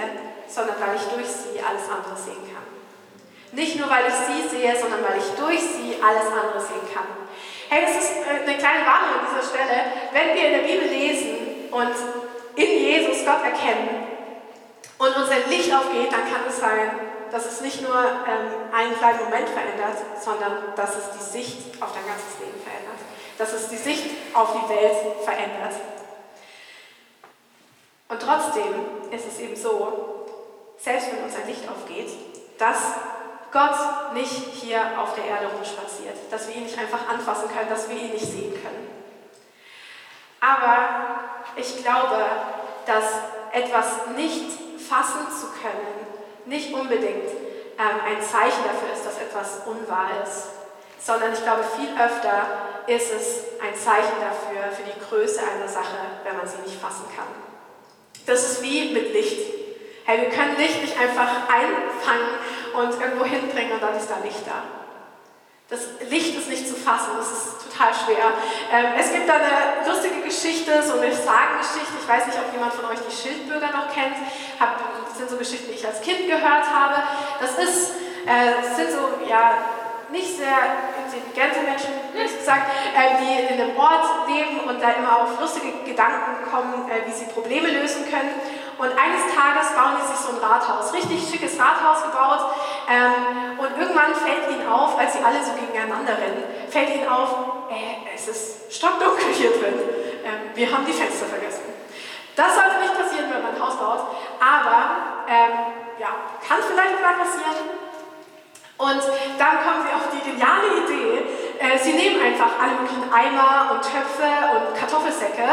sondern 0.49 0.77
weil 0.81 0.97
ich 0.97 1.03
durch 1.03 1.27
sie 1.27 1.61
alles 1.61 1.85
andere 1.91 2.17
sehen 2.17 2.47
kann. 2.49 2.65
Nicht 3.53 3.79
nur, 3.79 3.91
weil 3.91 4.07
ich 4.09 4.15
sie 4.15 4.49
sehe, 4.49 4.79
sondern 4.79 5.03
weil 5.03 5.19
ich 5.19 5.31
durch 5.39 5.61
sie 5.61 5.97
alles 6.01 6.27
andere 6.27 6.61
sehen 6.61 6.87
kann. 6.93 7.07
Hey, 7.69 7.85
das 7.85 7.97
ist 8.05 8.13
äh, 8.23 8.45
eine 8.47 8.57
kleine 8.57 8.87
Warnung 8.87 9.21
an 9.21 9.27
dieser 9.27 9.43
Stelle. 9.43 9.91
Wenn 10.13 10.35
wir 10.35 10.47
in 10.47 10.53
der 10.53 10.69
Bibel 10.69 10.89
lesen 10.89 11.69
und 11.71 11.97
in 12.55 12.71
Jesus 12.79 13.25
Gott 13.25 13.43
erkennen 13.43 14.07
und 14.99 15.17
unser 15.17 15.47
Licht 15.49 15.75
aufgeht, 15.75 16.13
dann 16.13 16.25
kann 16.31 16.47
es 16.49 16.59
sein, 16.59 17.06
dass 17.31 17.47
es 17.47 17.61
nicht 17.61 17.83
nur 17.83 17.95
ähm, 17.95 18.73
einen 18.73 18.97
kleinen 18.97 19.25
Moment 19.25 19.49
verändert, 19.49 19.99
sondern 20.23 20.75
dass 20.75 20.97
es 20.97 21.11
die 21.19 21.25
Sicht 21.25 21.83
auf 21.83 21.93
dein 21.93 22.07
ganzes 22.07 22.39
Leben 22.41 22.61
verändert. 22.63 22.99
Dass 23.39 23.53
es 23.53 23.69
die 23.69 23.77
Sicht 23.77 24.11
auf 24.35 24.53
die 24.53 24.69
Welt 24.69 25.25
verändert. 25.25 25.75
Und 28.09 28.23
trotzdem 28.23 29.11
ist 29.11 29.27
es 29.27 29.41
eben 29.41 29.57
so, 29.57 30.27
selbst 30.79 31.13
wenn 31.13 31.25
unser 31.25 31.45
Licht 31.45 31.69
aufgeht, 31.69 32.11
dass 32.59 32.79
Gott 33.53 34.15
nicht 34.15 34.53
hier 34.55 34.81
auf 34.99 35.15
der 35.15 35.25
Erde 35.25 35.49
rumspaziert, 35.55 36.17
dass 36.31 36.49
wir 36.49 36.57
ihn 36.57 36.65
nicht 36.65 36.79
einfach 36.79 37.09
anfassen 37.09 37.49
können, 37.49 37.69
dass 37.69 37.89
wir 37.89 37.97
ihn 37.97 38.13
nicht 38.13 38.27
sehen 38.27 38.53
können. 38.53 38.89
Aber 40.41 41.21
ich 41.57 41.83
glaube, 41.83 42.25
dass 42.87 43.05
etwas 43.53 44.07
nicht 44.15 44.51
fassen 44.79 45.27
zu 45.31 45.47
können, 45.61 46.06
nicht 46.47 46.73
unbedingt 46.73 47.29
ähm, 47.79 48.01
ein 48.07 48.23
Zeichen 48.23 48.65
dafür 48.65 48.93
ist, 48.95 49.05
dass 49.05 49.21
etwas 49.21 49.67
unwahr 49.67 50.09
ist, 50.25 50.49
sondern 50.99 51.33
ich 51.33 51.43
glaube, 51.43 51.63
viel 51.77 51.91
öfter 51.95 52.87
ist 52.87 53.13
es 53.13 53.45
ein 53.61 53.75
Zeichen 53.75 54.17
dafür, 54.21 54.73
für 54.73 54.83
die 54.83 54.99
Größe 54.99 55.41
einer 55.41 55.69
Sache, 55.69 55.99
wenn 56.25 56.37
man 56.37 56.47
sie 56.47 56.59
nicht 56.65 56.81
fassen 56.81 57.05
kann. 57.15 57.27
Das 58.27 58.51
ist 58.51 58.63
wie 58.63 58.93
mit 58.93 59.13
Licht. 59.13 59.55
Hey, 60.05 60.21
wir 60.21 60.31
können 60.31 60.57
Licht 60.57 60.81
nicht 60.81 60.99
einfach 60.99 61.49
einfangen 61.49 62.39
und 62.75 63.01
irgendwo 63.01 63.25
hinbringen 63.25 63.73
und 63.73 63.83
dann 63.83 63.97
ist 63.97 64.09
da 64.09 64.19
Licht 64.23 64.47
da. 64.47 64.86
Das 65.69 65.81
Licht 66.09 66.39
ist 66.39 66.49
nicht 66.49 66.69
zu 66.69 66.77
fassen, 66.77 67.11
das 67.19 67.27
ist 67.27 67.67
total 67.67 67.91
schwer. 67.93 68.31
Ähm, 68.71 68.95
es 68.97 69.11
gibt 69.11 69.29
da 69.29 69.35
eine 69.35 69.83
lustige 69.83 70.21
Geschichte, 70.23 70.71
so 70.81 71.01
eine 71.01 71.11
Sagengeschichte. 71.11 71.99
Ich 72.01 72.07
weiß 72.07 72.27
nicht, 72.27 72.39
ob 72.39 72.53
jemand 72.55 72.73
von 72.73 72.85
euch 72.85 73.03
die 73.03 73.11
Schildbürger 73.11 73.75
noch 73.75 73.93
kennt. 73.93 74.15
Hab, 74.61 74.79
das 75.09 75.19
sind 75.19 75.29
so 75.29 75.37
Geschichten, 75.37 75.67
die 75.67 75.75
ich 75.75 75.85
als 75.85 76.01
Kind 76.03 76.29
gehört 76.29 76.71
habe. 76.71 77.03
Das, 77.41 77.59
ist, 77.59 77.99
äh, 78.31 78.63
das 78.63 78.77
sind 78.77 78.93
so, 78.93 79.27
ja, 79.27 79.59
nicht 80.13 80.39
sehr 80.39 80.87
intelligente 81.03 81.67
Menschen, 81.67 81.91
wie 82.15 82.23
gesagt, 82.23 82.71
äh, 82.95 83.19
die 83.19 83.53
in 83.53 83.61
einem 83.61 83.77
Ort 83.77 84.29
leben 84.29 84.61
und 84.71 84.81
da 84.81 84.93
immer 84.93 85.19
auf 85.19 85.41
lustige 85.41 85.83
Gedanken 85.83 86.47
kommen, 86.49 86.89
äh, 86.89 87.03
wie 87.11 87.13
sie 87.13 87.27
Probleme 87.27 87.67
lösen 87.67 88.07
können. 88.09 88.31
Und 88.79 88.91
eines 88.95 89.25
Tages 89.35 89.75
bauen 89.75 89.99
die 89.99 90.07
sich 90.07 90.21
so 90.21 90.31
ein 90.31 90.39
Rathaus, 90.39 90.93
richtig 90.93 91.19
schickes 91.27 91.59
Rathaus 91.59 92.05
gebaut. 92.05 92.55
Ähm, 92.89 93.59
und 93.59 93.79
irgendwann 93.79 94.15
fällt 94.15 94.51
ihnen 94.51 94.69
auf, 94.69 94.99
als 94.99 95.15
sie 95.15 95.19
alle 95.19 95.43
so 95.43 95.53
gegeneinander 95.59 96.17
rennen, 96.17 96.45
fällt 96.71 96.95
ihnen 96.95 97.09
auf, 97.09 97.67
äh, 97.71 98.15
es 98.15 98.29
ist 98.29 98.73
stockdunkel 98.73 99.27
hier 99.33 99.51
drin. 99.51 99.75
Ähm, 100.25 100.55
wir 100.55 100.71
haben 100.71 100.87
die 100.87 100.93
Fenster 100.93 101.27
vergessen. 101.27 101.63
Das 102.37 102.55
sollte 102.55 102.79
nicht 102.81 102.95
passieren, 102.95 103.31
wenn 103.33 103.43
man 103.43 103.55
ein 103.55 103.61
Haus 103.61 103.77
baut, 103.77 104.01
aber 104.39 105.27
ähm, 105.27 105.73
ja, 105.99 106.09
kann 106.47 106.59
vielleicht 106.63 107.01
mal 107.03 107.17
passieren. 107.17 107.75
Und 108.79 109.03
dann 109.39 109.65
kommen 109.65 109.89
sie 109.89 109.95
auf 109.97 110.13
die 110.13 110.31
geniale 110.31 110.85
Idee, 110.85 111.25
äh, 111.59 111.79
sie 111.79 111.95
nehmen 111.95 112.21
einfach 112.21 112.61
alle 112.61 112.77
möglichen 112.77 113.11
Eimer 113.11 113.73
und 113.73 113.81
Töpfe 113.81 114.29
und 114.53 114.77
Kartoffelsäcke 114.79 115.49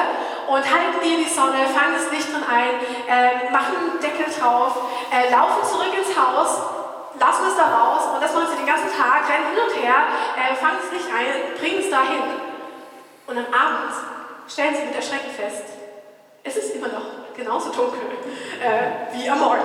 und 0.47 0.59
halten 0.59 0.99
die 1.01 1.13
in 1.13 1.23
die 1.23 1.29
Sonne, 1.29 1.63
fangen 1.73 1.95
das 1.95 2.11
Licht 2.11 2.27
drin 2.27 2.43
ein, 2.43 2.83
äh, 3.07 3.49
machen 3.49 3.75
einen 3.79 3.99
Deckel 4.01 4.27
drauf, 4.27 4.75
äh, 5.09 5.31
laufen 5.31 5.63
zurück 5.63 5.95
ins 5.95 6.11
Haus, 6.17 6.82
lassen 7.23 7.45
es 7.47 7.55
da 7.55 7.71
raus 7.71 8.03
und 8.13 8.21
das 8.21 8.33
machen 8.33 8.47
sie 8.51 8.57
den 8.57 8.67
ganzen 8.67 8.91
Tag, 8.91 9.23
rennen 9.29 9.55
hin 9.55 9.63
und 9.63 9.73
her, 9.79 9.95
äh, 10.35 10.55
fangen 10.55 10.79
das 10.83 10.91
Licht 10.91 11.07
ein, 11.07 11.55
bringen 11.57 11.79
es 11.79 11.89
dahin 11.89 12.23
und 13.27 13.37
am 13.37 13.47
Abend 13.47 13.95
stellen 14.47 14.75
sie 14.75 14.83
mit 14.83 14.95
Erschrecken 14.95 15.31
fest, 15.31 15.63
es 16.43 16.57
ist 16.57 16.75
immer 16.75 16.89
noch 16.89 17.07
genauso 17.33 17.69
dunkel 17.69 18.01
äh, 18.59 19.15
wie 19.15 19.29
am 19.29 19.39
Morgen. 19.39 19.63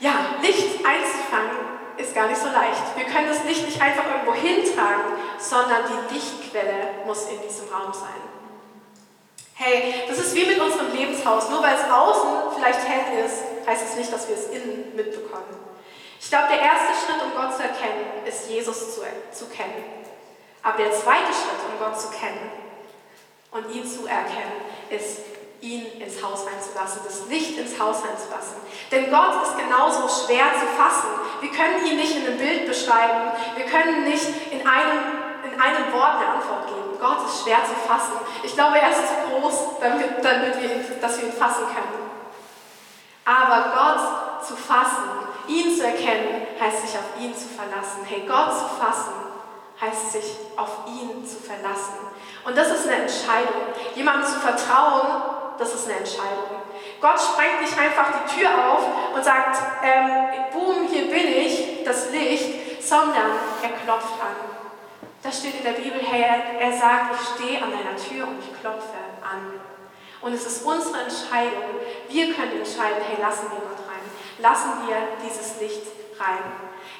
Ja, 0.00 0.12
Licht 0.42 0.84
einzufangen 0.84 1.78
ist 1.96 2.14
gar 2.14 2.26
nicht 2.26 2.40
so 2.40 2.48
leicht. 2.48 2.96
Wir 2.96 3.04
können 3.04 3.28
das 3.28 3.44
Licht 3.44 3.64
nicht 3.64 3.80
einfach 3.80 4.04
irgendwo 4.06 4.34
hintragen, 4.34 5.14
sondern 5.38 5.82
die 5.86 6.14
Lichtquelle 6.14 7.06
muss 7.06 7.28
in 7.28 7.40
diesem 7.42 7.68
Raum 7.68 7.92
sein. 7.92 8.20
Hey, 9.54 10.04
das 10.08 10.18
ist 10.18 10.34
wie 10.36 10.46
mit 10.46 10.60
unserem 10.60 10.92
Lebenshaus. 10.92 11.50
Nur 11.50 11.62
weil 11.62 11.74
es 11.74 11.90
außen 11.90 12.54
vielleicht 12.54 12.80
hell 12.86 13.24
ist, 13.24 13.42
heißt 13.66 13.84
es 13.84 13.96
nicht, 13.96 14.12
dass 14.12 14.28
wir 14.28 14.36
es 14.36 14.46
innen 14.50 14.94
mitbekommen. 14.94 15.68
Ich 16.20 16.28
glaube, 16.28 16.48
der 16.50 16.60
erste 16.60 16.92
Schritt, 16.94 17.22
um 17.22 17.32
Gott 17.34 17.56
zu 17.56 17.62
erkennen, 17.62 18.26
ist 18.26 18.48
Jesus 18.48 18.94
zu, 18.94 19.02
zu 19.32 19.46
kennen. 19.46 19.84
Aber 20.62 20.76
der 20.76 20.92
zweite 20.92 21.32
Schritt, 21.32 21.60
um 21.70 21.78
Gott 21.78 21.98
zu 21.98 22.10
kennen 22.10 22.50
und 23.52 23.70
ihn 23.74 23.86
zu 23.86 24.06
erkennen, 24.06 24.60
ist 24.90 25.20
ihn 25.60 26.00
ins 26.00 26.22
Haus 26.22 26.46
reinzulassen, 26.46 27.02
das 27.04 27.26
Licht 27.28 27.58
ins 27.58 27.78
Haus 27.78 28.02
reinzulassen. 28.04 28.56
Denn 28.90 29.10
Gott 29.10 29.42
ist 29.42 29.58
genauso 29.58 30.08
schwer 30.08 30.46
zu 30.54 30.66
fassen. 30.76 31.08
Wir 31.40 31.50
können 31.50 31.84
ihn 31.86 31.96
nicht 31.96 32.16
in 32.16 32.26
einem 32.26 32.38
Bild 32.38 32.66
beschreiben, 32.66 33.32
wir 33.56 33.64
können 33.64 34.04
nicht 34.04 34.26
in 34.50 34.66
einem, 34.66 35.00
in 35.44 35.60
einem 35.60 35.92
Wort 35.92 36.16
eine 36.16 36.34
Antwort 36.34 36.66
geben. 36.66 36.98
Gott 37.00 37.26
ist 37.26 37.42
schwer 37.42 37.58
zu 37.64 37.74
fassen. 37.88 38.14
Ich 38.42 38.54
glaube, 38.54 38.78
er 38.78 38.90
ist 38.90 39.08
zu 39.08 39.14
groß, 39.30 39.80
damit, 39.80 40.22
damit 40.22 40.60
wir 40.60 40.98
dass 41.00 41.18
wir 41.18 41.28
ihn 41.28 41.32
fassen 41.32 41.64
können. 41.66 42.10
Aber 43.24 43.72
Gott 43.74 44.46
zu 44.46 44.56
fassen, 44.56 45.27
ihn 45.48 45.74
zu 45.74 45.84
erkennen, 45.84 46.46
heißt 46.60 46.82
sich 46.82 46.98
auf 46.98 47.20
ihn 47.20 47.34
zu 47.34 47.48
verlassen. 47.48 48.04
Hey, 48.06 48.24
Gott 48.26 48.52
zu 48.52 48.66
fassen, 48.78 49.14
heißt 49.80 50.12
sich 50.12 50.36
auf 50.56 50.86
ihn 50.86 51.26
zu 51.26 51.36
verlassen. 51.36 51.94
Und 52.44 52.56
das 52.56 52.70
ist 52.70 52.86
eine 52.86 53.02
Entscheidung. 53.02 53.62
Jemandem 53.94 54.26
zu 54.26 54.40
vertrauen, 54.40 55.22
das 55.58 55.74
ist 55.74 55.86
eine 55.86 55.98
Entscheidung. 55.98 56.62
Gott 57.00 57.20
sprengt 57.20 57.60
nicht 57.60 57.78
einfach 57.78 58.06
die 58.12 58.40
Tür 58.40 58.50
auf 58.50 59.14
und 59.14 59.24
sagt, 59.24 59.58
ähm, 59.84 60.10
boom, 60.52 60.88
hier 60.88 61.08
bin 61.08 61.28
ich, 61.28 61.84
das 61.84 62.10
Licht, 62.10 62.82
sondern 62.82 63.32
er 63.62 63.70
klopft 63.84 64.20
an. 64.20 64.48
Das 65.22 65.38
steht 65.38 65.56
in 65.56 65.64
der 65.64 65.72
Bibel, 65.72 66.00
hey, 66.00 66.24
er, 66.60 66.72
sagt, 66.72 67.14
ich 67.14 67.28
stehe 67.34 67.62
an 67.62 67.70
deiner 67.70 67.96
Tür 67.96 68.26
und 68.28 68.38
ich 68.40 68.60
klopfe 68.60 68.94
an. 69.22 69.60
Und 70.20 70.32
es 70.32 70.46
ist 70.46 70.64
unsere 70.64 71.02
Entscheidung. 71.02 71.64
Wir 72.08 72.34
können 72.34 72.58
entscheiden, 72.58 72.98
hey, 73.06 73.20
lassen 73.20 73.50
wir 73.50 73.58
Gott. 73.58 73.77
Lassen 74.38 74.86
wir 74.86 74.96
dieses 75.22 75.60
Licht 75.60 75.82
rein. 76.18 76.42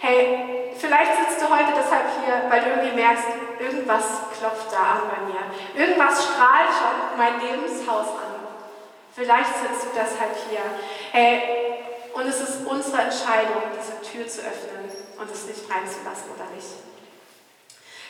Hey, 0.01 0.75
vielleicht 0.79 1.13
sitzt 1.19 1.43
du 1.43 1.49
heute 1.49 1.73
deshalb 1.77 2.07
hier, 2.23 2.51
weil 2.51 2.61
du 2.63 2.71
irgendwie 2.71 2.95
merkst, 2.95 3.25
irgendwas 3.59 4.05
klopft 4.39 4.73
da 4.73 4.79
an 4.79 5.03
bei 5.11 5.21
mir. 5.27 5.43
Irgendwas 5.75 6.25
strahlt 6.25 6.71
schon 6.71 7.17
mein 7.17 7.41
Lebenshaus 7.41 8.09
an. 8.09 8.47
Vielleicht 9.15 9.51
sitzt 9.51 9.85
du 9.85 9.89
deshalb 9.95 10.37
hier. 10.49 10.61
Hey, 11.11 11.79
und 12.15 12.27
es 12.27 12.41
ist 12.41 12.67
unsere 12.67 13.03
Entscheidung, 13.03 13.63
diese 13.75 14.01
Tür 14.03 14.27
zu 14.27 14.41
öffnen 14.41 14.91
und 15.19 15.31
es 15.31 15.47
nicht 15.47 15.71
reinzulassen 15.71 16.31
oder 16.35 16.47
nicht. 16.55 16.67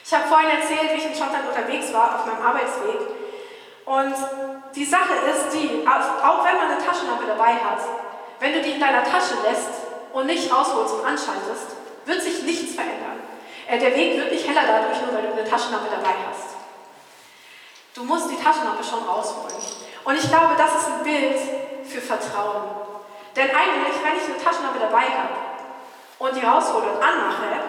Ich 0.05 0.15
habe 0.15 0.27
vorhin 0.27 0.49
erzählt, 0.49 0.93
wie 0.93 0.99
ich 0.99 1.07
in 1.07 1.15
Schottland 1.15 1.49
unterwegs 1.49 1.93
war 1.93 2.17
auf 2.17 2.27
meinem 2.27 2.45
Arbeitsweg. 2.45 3.01
Und 3.85 4.15
die 4.75 4.85
Sache 4.85 5.13
ist 5.29 5.53
die, 5.53 5.87
auch 5.87 6.45
wenn 6.45 6.57
man 6.57 6.71
eine 6.71 6.85
Taschenlampe 6.85 7.27
dabei 7.27 7.55
hat, 7.55 7.81
wenn 8.41 8.53
du 8.53 8.63
die 8.63 8.73
in 8.73 8.81
deiner 8.81 9.05
Tasche 9.05 9.35
lässt 9.49 9.71
und 10.13 10.27
nicht 10.27 10.53
rausholst 10.53 10.95
und 10.95 11.05
anschaltest, 11.05 11.77
wird 12.05 12.23
sich 12.23 12.43
nichts 12.43 12.75
verändern. 12.75 13.21
Äh, 13.67 13.79
der 13.79 13.95
Weg 13.95 14.17
wird 14.17 14.33
nicht 14.33 14.49
heller 14.49 14.63
dadurch, 14.67 15.01
nur 15.03 15.15
weil 15.15 15.27
du 15.27 15.33
eine 15.33 15.49
Taschenlampe 15.49 15.89
dabei 15.91 16.15
hast. 16.29 16.57
Du 17.95 18.05
musst 18.05 18.31
die 18.31 18.43
Taschenlampe 18.43 18.83
schon 18.83 19.03
rausholen. 19.07 19.55
Und 20.05 20.15
ich 20.15 20.29
glaube, 20.29 20.55
das 20.57 20.71
ist 20.75 20.89
ein 20.89 21.03
Bild 21.03 21.39
für 21.85 22.01
Vertrauen. 22.01 22.63
Denn 23.37 23.51
eigentlich, 23.51 23.97
wenn 24.03 24.17
ich 24.17 24.25
eine 24.25 24.43
Taschenlampe 24.43 24.79
dabei 24.81 25.03
habe 25.03 25.35
und 26.19 26.35
die 26.35 26.47
raushole 26.47 26.93
und 26.93 27.03
anmache, 27.03 27.61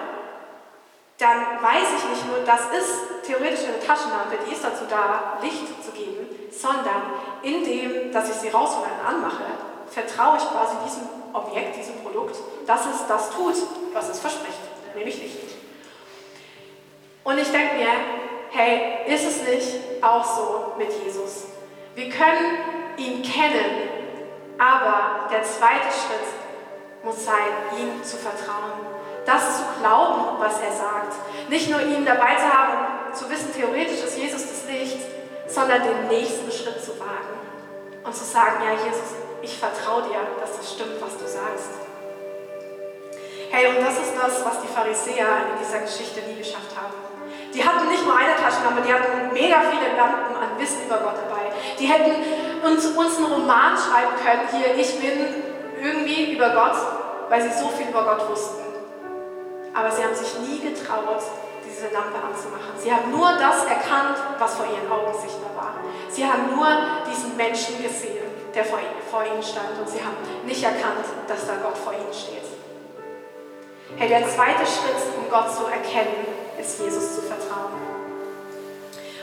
dann 1.17 1.61
weiß 1.61 1.87
ich 1.97 2.09
nicht 2.09 2.27
nur, 2.27 2.39
das 2.45 2.61
ist 2.71 3.25
theoretisch 3.25 3.65
eine 3.67 3.85
Taschenlampe, 3.85 4.37
die 4.47 4.53
ist 4.53 4.63
dazu 4.63 4.85
da, 4.89 5.37
Licht 5.41 5.67
zu 5.83 5.91
geben, 5.91 6.27
sondern 6.49 7.13
indem, 7.43 8.11
dass 8.11 8.29
ich 8.29 8.35
sie 8.35 8.49
raushole 8.49 8.87
und 8.87 9.05
anmache, 9.05 9.43
vertraue 9.89 10.37
ich 10.37 10.43
quasi 10.43 10.75
diesem 10.85 11.09
Objekt, 11.33 11.77
diesem 11.77 12.01
Produkt, 12.03 12.35
dass 12.65 12.81
es 12.85 13.07
das 13.07 13.29
tut, 13.31 13.55
was 13.93 14.09
es 14.09 14.19
verspricht, 14.19 14.59
nämlich 14.95 15.21
Licht. 15.21 15.37
Und 17.23 17.37
ich 17.37 17.51
denke 17.51 17.75
mir, 17.75 17.89
hey, 18.51 19.13
ist 19.13 19.25
es 19.25 19.47
nicht 19.47 20.03
auch 20.03 20.23
so 20.23 20.73
mit 20.77 20.89
Jesus? 21.03 21.45
Wir 21.95 22.09
können 22.09 22.57
ihn 22.97 23.21
kennen, 23.21 23.89
aber 24.57 25.27
der 25.31 25.43
zweite 25.43 25.87
Schritt 25.91 26.27
muss 27.03 27.25
sein, 27.25 27.35
ihm 27.77 28.03
zu 28.03 28.17
vertrauen. 28.17 28.87
Das 29.25 29.57
zu 29.57 29.63
glauben, 29.79 30.39
was 30.39 30.59
er 30.59 30.71
sagt. 30.71 31.13
Nicht 31.49 31.69
nur 31.69 31.81
ihn 31.81 32.05
dabei 32.05 32.35
zu 32.35 32.51
haben, 32.51 33.13
zu 33.13 33.29
wissen, 33.29 33.53
theoretisch 33.53 34.03
ist 34.03 34.17
Jesus 34.17 34.41
das 34.41 34.65
Licht, 34.67 34.99
sondern 35.47 35.81
den 35.83 36.07
nächsten 36.07 36.51
Schritt 36.51 36.83
zu 36.83 36.99
wagen 36.99 37.39
und 38.03 38.15
zu 38.15 38.23
sagen, 38.23 38.63
ja 38.63 38.71
Jesus, 38.71 39.15
ich 39.41 39.57
vertraue 39.57 40.03
dir, 40.03 40.19
dass 40.39 40.57
das 40.57 40.73
stimmt, 40.73 41.01
was 41.01 41.17
du 41.17 41.25
sagst. 41.25 41.69
Hey, 43.51 43.67
und 43.67 43.81
das 43.81 43.97
ist 43.97 44.13
das, 44.13 44.45
was 44.45 44.61
die 44.61 44.67
Pharisäer 44.67 45.51
in 45.51 45.57
dieser 45.57 45.79
Geschichte 45.79 46.21
nie 46.21 46.37
geschafft 46.37 46.75
haben. 46.75 46.93
Die 47.53 47.65
hatten 47.65 47.87
nicht 47.89 48.05
nur 48.05 48.15
eine 48.15 48.35
Taschenlampe, 48.35 48.81
die 48.85 48.93
hatten 48.93 49.33
mega 49.33 49.57
viele 49.71 49.97
Lampen 49.97 50.35
an 50.35 50.59
Wissen 50.59 50.85
über 50.85 50.97
Gott 50.97 51.17
dabei. 51.17 51.49
Die 51.79 51.87
hätten 51.87 52.13
uns, 52.63 52.85
uns 52.85 53.17
einen 53.17 53.25
Roman 53.25 53.73
schreiben 53.75 54.13
können, 54.21 54.45
hier, 54.53 54.75
ich 54.75 54.99
bin 54.99 55.43
irgendwie 55.81 56.33
über 56.33 56.49
Gott, 56.51 56.77
weil 57.29 57.41
sie 57.41 57.57
so 57.57 57.69
viel 57.69 57.87
über 57.89 58.03
Gott 58.03 58.29
wussten. 58.29 58.61
Aber 59.73 59.89
sie 59.89 60.03
haben 60.03 60.13
sich 60.13 60.37
nie 60.39 60.59
getraut, 60.59 61.23
diese 61.65 61.89
Lampe 61.93 62.21
anzumachen. 62.21 62.77
Sie 62.77 62.93
haben 62.93 63.09
nur 63.09 63.29
das 63.33 63.65
erkannt, 63.65 64.17
was 64.37 64.55
vor 64.55 64.65
ihren 64.65 64.91
Augen 64.91 65.13
sichtbar 65.17 65.55
war. 65.55 65.73
Sie 66.09 66.25
haben 66.25 66.53
nur 66.53 66.67
diesen 67.09 67.35
Menschen 67.35 67.81
gesehen, 67.81 68.28
der 68.59 68.67
vor 68.67 69.23
ihnen 69.23 69.41
stand. 69.41 69.79
Und 69.79 69.87
sie 69.87 70.03
haben 70.03 70.19
nicht 70.43 70.63
erkannt, 70.63 71.07
dass 71.27 71.47
da 71.47 71.55
Gott 71.63 71.77
vor 71.77 71.93
ihnen 71.93 72.11
steht. 72.11 72.43
Hey, 73.95 74.09
der 74.09 74.27
zweite 74.27 74.67
Schritt, 74.67 74.99
um 75.15 75.31
Gott 75.31 75.47
zu 75.55 75.63
erkennen, 75.65 76.27
ist 76.59 76.79
Jesus 76.79 77.15
zu 77.15 77.21
vertrauen. 77.23 77.71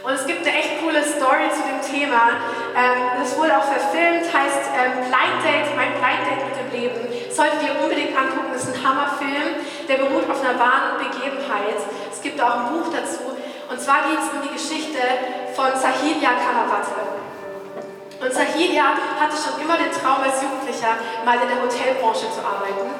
Und 0.03 0.13
es 0.13 0.25
gibt 0.27 0.47
eine 0.47 0.57
echt 0.57 0.81
coole 0.81 1.03
Story 1.03 1.51
zu 1.51 1.63
dem 1.67 1.83
Thema. 1.83 2.39
Ähm, 2.75 3.21
das 3.21 3.37
wurde 3.37 3.59
auch 3.59 3.67
verfilmt, 3.67 4.25
heißt 4.25 4.65
ähm, 4.73 5.11
Blind 5.11 5.39
Date, 5.43 5.71
mein 5.77 5.93
Blind 5.99 6.23
Date 6.25 6.43
mit 6.47 6.57
dem 6.57 6.71
Leben. 6.73 7.01
Solltet 7.31 7.61
ihr 7.67 7.75
unbedingt 7.83 8.17
angucken, 8.17 8.55
das 8.55 8.65
ist 8.65 8.75
ein 8.75 8.87
Hammerfilm, 8.87 9.61
der 9.89 9.97
beruht 9.99 10.31
auf 10.31 10.41
einer 10.41 10.59
wahren 10.59 10.97
Begebenheit. 10.99 11.79
Es 12.11 12.23
gibt 12.23 12.41
auch 12.41 12.55
ein 12.55 12.67
Buch 12.73 12.89
dazu. 12.89 13.35
Und 13.69 13.81
zwar 13.81 14.09
geht 14.09 14.19
es 14.23 14.31
um 14.31 14.41
die 14.47 14.55
Geschichte 14.55 15.03
von 15.55 15.75
Sahilia 15.75 16.39
Karawate. 16.39 17.16
Und 18.27 18.35
Sahilia 18.35 18.99
hatte 19.23 19.39
schon 19.39 19.63
immer 19.63 19.79
den 19.79 19.95
Traum 19.95 20.19
als 20.19 20.43
Jugendlicher, 20.43 20.99
mal 21.25 21.39
in 21.39 21.47
der 21.47 21.63
Hotelbranche 21.63 22.27
zu 22.27 22.43
arbeiten. 22.43 22.91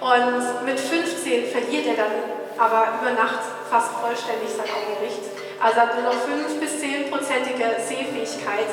Und 0.00 0.64
mit 0.64 0.80
15 0.80 1.52
verliert 1.52 1.84
er 1.92 1.96
dann 2.00 2.16
aber 2.56 2.96
über 2.96 3.12
Nacht 3.12 3.44
fast 3.68 3.92
vollständig 4.00 4.48
sein 4.48 4.64
Augenlicht. 4.64 5.28
Also 5.60 5.76
hat 5.76 5.92
nur 6.00 6.08
noch 6.08 6.16
5 6.24 6.56
bis 6.56 6.80
10-prozentige 6.80 7.84
Sehfähigkeit. 7.84 8.72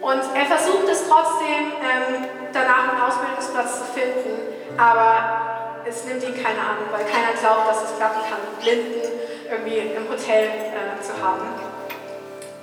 Und 0.00 0.22
er 0.30 0.46
versucht 0.46 0.86
es 0.86 1.10
trotzdem, 1.10 1.74
ähm, 1.82 2.22
danach 2.52 2.94
einen 2.94 3.02
Ausbildungsplatz 3.02 3.82
zu 3.82 3.84
finden, 3.98 4.46
aber 4.78 5.82
es 5.84 6.04
nimmt 6.04 6.22
ihn 6.22 6.38
keiner 6.38 6.78
an, 6.78 6.78
weil 6.94 7.02
keiner 7.10 7.34
glaubt, 7.34 7.66
dass 7.66 7.90
es 7.90 7.96
klappen 7.98 8.22
kann, 8.30 8.38
Blinden 8.62 9.10
irgendwie 9.50 9.78
im 9.90 10.06
Hotel 10.08 10.46
äh, 10.46 11.02
zu 11.02 11.18
haben. 11.18 11.71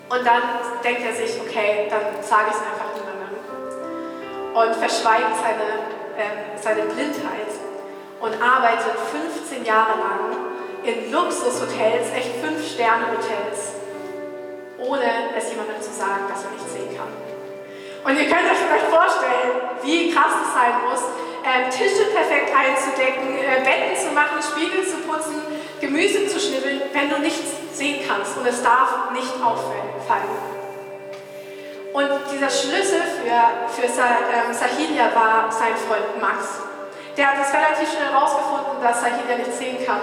Und 0.10 0.26
dann 0.26 0.42
denkt 0.84 1.02
er 1.06 1.14
sich, 1.14 1.40
okay, 1.40 1.88
dann 1.90 2.24
sage 2.24 2.50
ich 2.50 2.56
es 2.56 2.62
einfach 2.62 2.90
niemandem. 2.98 3.38
Und 4.56 4.76
verschweigt 4.76 5.38
seine, 5.38 5.86
äh, 6.18 6.58
seine 6.58 6.82
Blindheit 6.82 7.54
und 8.20 8.34
arbeitet 8.42 8.98
15 9.46 9.64
Jahre 9.64 10.00
lang 10.00 10.36
in 10.84 11.12
Luxushotels, 11.12 12.10
echt 12.16 12.44
5-Sterne-Hotels, 12.44 13.76
ohne 14.80 15.36
es 15.38 15.52
jemandem 15.52 15.80
zu 15.80 15.92
sagen, 15.92 16.26
dass 16.28 16.44
er 16.44 16.52
nicht 16.52 16.70
sehen 16.70 16.98
kann. 16.98 17.29
Und 18.04 18.16
ihr 18.18 18.28
könnt 18.30 18.48
euch 18.50 18.58
vielleicht 18.58 18.88
vorstellen, 18.88 19.52
wie 19.84 20.12
krass 20.12 20.34
es 20.42 20.54
sein 20.54 20.74
muss, 20.88 21.04
äh, 21.44 21.70
Tische 21.70 22.06
perfekt 22.14 22.52
einzudecken, 22.56 23.38
äh, 23.38 23.64
Betten 23.64 23.96
zu 23.96 24.14
machen, 24.14 24.40
Spiegel 24.42 24.86
zu 24.88 24.98
putzen, 25.08 25.42
Gemüse 25.82 26.28
zu 26.28 26.40
schnibbeln, 26.40 26.82
wenn 26.94 27.10
du 27.10 27.20
nichts 27.20 27.52
sehen 27.74 28.04
kannst 28.08 28.38
und 28.38 28.46
es 28.46 28.62
darf 28.62 29.12
nicht 29.12 29.34
auffallen. 29.42 30.60
Und 31.94 32.10
dieser 32.32 32.50
Schlüssel 32.50 33.02
für, 33.02 33.82
für 33.82 33.88
ähm, 33.88 34.54
Sahilia 34.54 35.10
war 35.16 35.52
sein 35.52 35.76
Freund 35.76 36.22
Max. 36.22 36.60
Der 37.18 37.28
hat 37.28 37.38
es 37.42 37.54
relativ 37.54 37.92
schnell 37.92 38.14
herausgefunden, 38.14 38.82
dass 38.82 39.02
Sahilia 39.02 39.38
nicht 39.38 39.54
sehen 39.54 39.86
kann. 39.86 40.02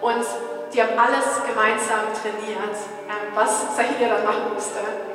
Und 0.00 0.26
die 0.72 0.82
haben 0.82 0.98
alles 0.98 1.40
gemeinsam 1.46 2.10
trainiert, 2.12 2.76
ähm, 3.08 3.32
was 3.34 3.76
Sahilia 3.76 4.08
dann 4.08 4.24
machen 4.24 4.52
musste. 4.52 5.13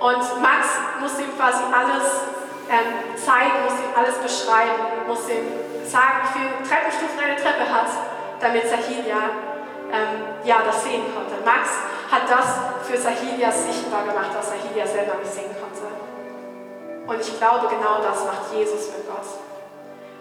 Und 0.00 0.42
Max 0.42 0.66
musste 1.00 1.22
ihm 1.22 1.36
quasi 1.36 1.62
alles 1.72 2.04
ähm, 2.68 3.16
zeigen, 3.16 3.64
musste 3.64 3.80
ihm 3.80 3.94
alles 3.96 4.16
beschreiben, 4.18 5.06
musste 5.06 5.32
ihm 5.32 5.48
sagen, 5.88 6.20
wie 6.22 6.38
viele 6.38 6.50
Treppenstufen 6.60 7.18
eine 7.18 7.36
Treppe 7.36 7.64
hat, 7.64 7.88
damit 8.40 8.68
Sahilia 8.68 9.30
ähm, 9.92 10.44
ja, 10.44 10.60
das 10.66 10.84
sehen 10.84 11.02
konnte. 11.14 11.40
Max 11.44 11.70
hat 12.10 12.28
das 12.28 12.86
für 12.86 12.98
Sahilia 12.98 13.50
sichtbar 13.50 14.04
gemacht, 14.04 14.30
was 14.36 14.50
Sahilia 14.50 14.86
selber 14.86 15.16
nicht 15.16 15.32
sehen 15.32 15.54
konnte. 15.56 15.86
Und 17.06 17.20
ich 17.20 17.38
glaube, 17.38 17.68
genau 17.68 18.02
das 18.02 18.24
macht 18.24 18.52
Jesus 18.52 18.90
mit 18.90 19.06
Gott. 19.06 19.26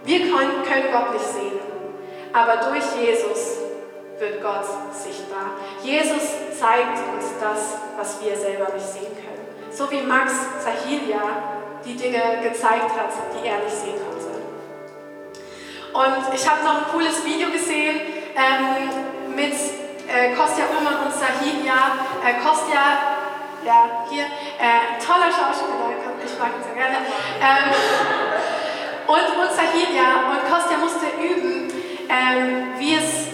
Wir 0.04 0.20
können, 0.32 0.64
können 0.64 0.92
Gott 0.92 1.14
nicht 1.14 1.26
sehen, 1.26 1.60
aber 2.32 2.58
durch 2.70 2.86
Jesus 2.96 3.58
wird 4.20 4.42
Gott 4.42 4.66
sichtbar. 4.94 5.58
Jesus 5.82 6.24
zeigt 6.60 6.98
uns 7.14 7.26
das, 7.42 7.80
was 7.98 8.22
wir 8.24 8.38
selber 8.38 8.72
nicht 8.74 8.86
sehen 8.86 9.16
können. 9.16 9.35
So 9.76 9.92
wie 9.92 10.02
Max 10.02 10.32
Sahilia 10.64 11.20
die 11.84 11.98
Dinge 11.98 12.40
gezeigt 12.42 12.96
hat, 12.96 13.12
die 13.36 13.46
er 13.46 13.58
nicht 13.58 13.76
sehen 13.76 14.00
konnte. 14.00 14.32
Und 15.92 16.34
ich 16.34 16.50
habe 16.50 16.64
noch 16.64 16.78
ein 16.78 16.92
cooles 16.94 17.26
Video 17.26 17.50
gesehen 17.52 18.00
ähm, 18.38 19.36
mit 19.36 19.52
äh, 20.08 20.34
Kostja 20.34 20.64
Ullmann 20.72 21.04
und 21.06 21.12
Sahilia. 21.12 21.76
Äh, 22.24 22.40
Kostja, 22.40 23.20
ja, 23.66 24.06
hier, 24.10 24.24
äh, 24.24 24.96
toller 25.06 25.28
Schauspieler, 25.28 25.92
ich 26.24 26.40
mag 26.40 26.52
ihn 26.56 26.64
sehr 26.64 26.76
gerne. 26.76 27.04
Ähm, 27.44 27.76
und, 29.08 29.28
und 29.44 29.52
Sahilia 29.52 30.32
und 30.32 30.40
Kostja 30.50 30.78
musste 30.78 31.08
üben, 31.20 31.68
ähm, 32.08 32.80
wie, 32.80 32.96
es, 32.96 33.28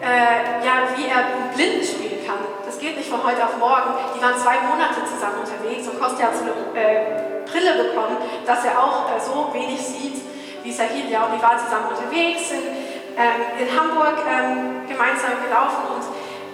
äh, 0.00 0.64
ja, 0.64 0.88
wie 0.96 1.04
er 1.04 1.52
Blinden 1.54 1.84
spielen 1.84 2.26
kann. 2.26 2.61
Geht 2.82 2.96
nicht 2.96 3.08
von 3.08 3.22
heute 3.22 3.46
auf 3.46 3.58
morgen. 3.58 3.94
Die 4.10 4.20
waren 4.20 4.34
zwei 4.34 4.58
Monate 4.66 5.06
zusammen 5.06 5.38
unterwegs 5.38 5.86
und 5.86 6.02
Kostja 6.02 6.26
hat 6.26 6.34
so 6.34 6.42
eine 6.42 6.50
äh, 6.74 7.46
Brille 7.46 7.78
bekommen, 7.78 8.18
dass 8.44 8.64
er 8.64 8.74
auch 8.74 9.06
äh, 9.06 9.22
so 9.22 9.54
wenig 9.54 9.78
sieht 9.78 10.18
wie 10.64 10.72
Sahilia. 10.72 11.30
Und 11.30 11.38
die 11.38 11.42
waren 11.46 11.62
zusammen 11.62 11.94
unterwegs, 11.94 12.50
sind 12.50 12.66
ähm, 13.14 13.38
in 13.54 13.70
Hamburg 13.70 14.18
ähm, 14.26 14.82
gemeinsam 14.90 15.38
gelaufen 15.46 15.94
und 15.94 16.02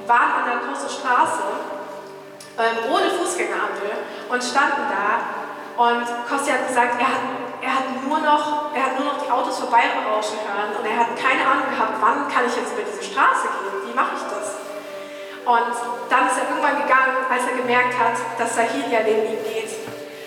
waren 0.05 0.31
an 0.37 0.45
einer 0.53 0.61
großen 0.69 1.01
Straße 1.01 1.49
ähm, 2.61 2.93
ohne 2.93 3.09
Fußgängerampel 3.09 3.89
und 4.29 4.45
standen 4.45 4.85
da. 4.85 5.81
Und 5.81 6.05
Kostja 6.29 6.61
hat 6.61 6.69
gesagt, 6.69 7.01
er 7.01 7.09
hat 7.09 7.25
er 7.65 7.75
hat 7.75 7.89
nur 8.07 8.21
noch, 8.21 8.77
er 8.77 8.85
hat 8.85 9.01
nur 9.01 9.09
noch 9.09 9.19
die 9.25 9.31
Autos 9.33 9.59
vorbeirauschen 9.59 10.39
hören 10.45 10.77
und 10.77 10.85
er 10.85 10.95
hat 10.95 11.17
keine 11.17 11.41
Ahnung 11.43 11.73
gehabt, 11.73 11.97
wann 11.99 12.29
kann 12.29 12.45
ich 12.47 12.55
jetzt 12.55 12.77
über 12.77 12.85
diese 12.85 13.03
Straße 13.03 13.49
gehen, 13.49 13.89
wie 13.89 13.97
mache 13.97 14.15
ich 14.15 14.23
das? 14.31 14.68
Und 15.49 15.73
dann 16.13 16.29
ist 16.29 16.37
er 16.37 16.45
irgendwann 16.45 16.77
gegangen, 16.77 17.25
als 17.25 17.49
er 17.49 17.57
gemerkt 17.57 17.97
hat, 17.97 18.21
dass 18.37 18.53
Sahilia 18.53 19.01
neben 19.01 19.33
ihm 19.33 19.41
geht. 19.49 19.73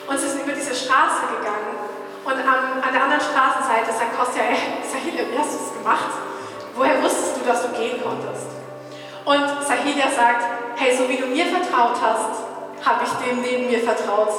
Und 0.09 0.17
sie 0.17 0.25
sind 0.25 0.41
über 0.41 0.57
diese 0.57 0.73
Straße 0.73 1.29
gegangen 1.37 1.77
und 2.25 2.33
an, 2.41 2.81
an 2.81 2.89
der 2.89 3.05
anderen 3.05 3.21
Straßenseite 3.21 3.93
sagt 3.93 4.17
Kostja, 4.17 4.41
ey, 4.49 4.81
Sahilia, 4.81 5.29
wie 5.29 5.37
hast 5.37 5.53
du 5.53 5.57
das 5.61 5.73
gemacht? 5.77 6.09
Woher 6.73 6.97
wusstest 7.05 7.37
du, 7.37 7.45
dass 7.45 7.61
du 7.61 7.69
gehen 7.77 8.01
konntest? 8.01 8.49
Und 9.21 9.45
Sahilia 9.61 10.09
sagt, 10.09 10.41
hey, 10.77 10.97
so 10.97 11.07
wie 11.07 11.17
du 11.17 11.27
mir 11.27 11.45
vertraut 11.45 12.01
hast, 12.01 12.41
habe 12.81 13.05
ich 13.05 13.13
dem 13.21 13.41
neben 13.45 13.69
mir 13.69 13.85
vertraut, 13.85 14.33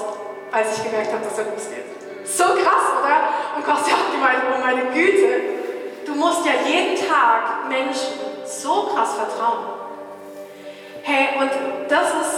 als 0.51 0.77
ich 0.77 0.83
gemerkt 0.83 1.13
habe, 1.15 1.23
dass 1.23 1.39
er 1.39 1.47
losgeht. 1.47 1.87
So 2.27 2.59
krass, 2.59 2.91
oder? 2.99 3.31
Und 3.55 3.65
Gott 3.65 3.87
hat 3.87 4.11
gemeint, 4.11 4.43
oh 4.51 4.59
meine 4.59 4.91
Güte, 4.91 6.03
du 6.07 6.15
musst 6.17 6.45
ja 6.45 6.59
jeden 6.67 6.99
Tag 6.99 7.71
Menschen 7.71 8.19
so 8.45 8.91
krass 8.91 9.15
vertrauen. 9.15 9.72
Hey, 11.03 11.35
und 11.41 11.51
das 11.89 12.09
ist 12.15 12.35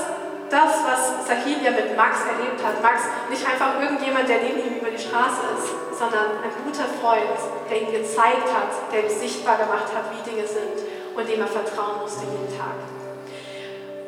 das, 0.48 0.72
was 0.88 1.26
Sahilia 1.26 1.70
mit 1.70 1.96
Max 1.96 2.24
erlebt 2.24 2.64
hat. 2.64 2.80
Max, 2.82 3.02
nicht 3.28 3.44
einfach 3.44 3.80
irgendjemand, 3.80 4.28
der 4.28 4.40
neben 4.40 4.60
ihm 4.60 4.80
über 4.80 4.90
die 4.90 5.02
Straße 5.02 5.44
ist, 5.52 5.98
sondern 5.98 6.40
ein 6.40 6.52
guter 6.64 6.88
Freund, 7.00 7.36
der 7.68 7.82
ihm 7.82 7.92
gezeigt 7.92 8.48
hat, 8.48 8.72
der 8.92 9.04
ihm 9.04 9.10
sichtbar 9.10 9.58
gemacht 9.58 9.92
hat, 9.92 10.08
wie 10.16 10.30
Dinge 10.30 10.46
sind 10.46 10.80
und 11.14 11.28
dem 11.28 11.40
er 11.40 11.46
vertrauen 11.46 12.00
musste 12.00 12.24
jeden 12.24 12.48
Tag. 12.56 12.80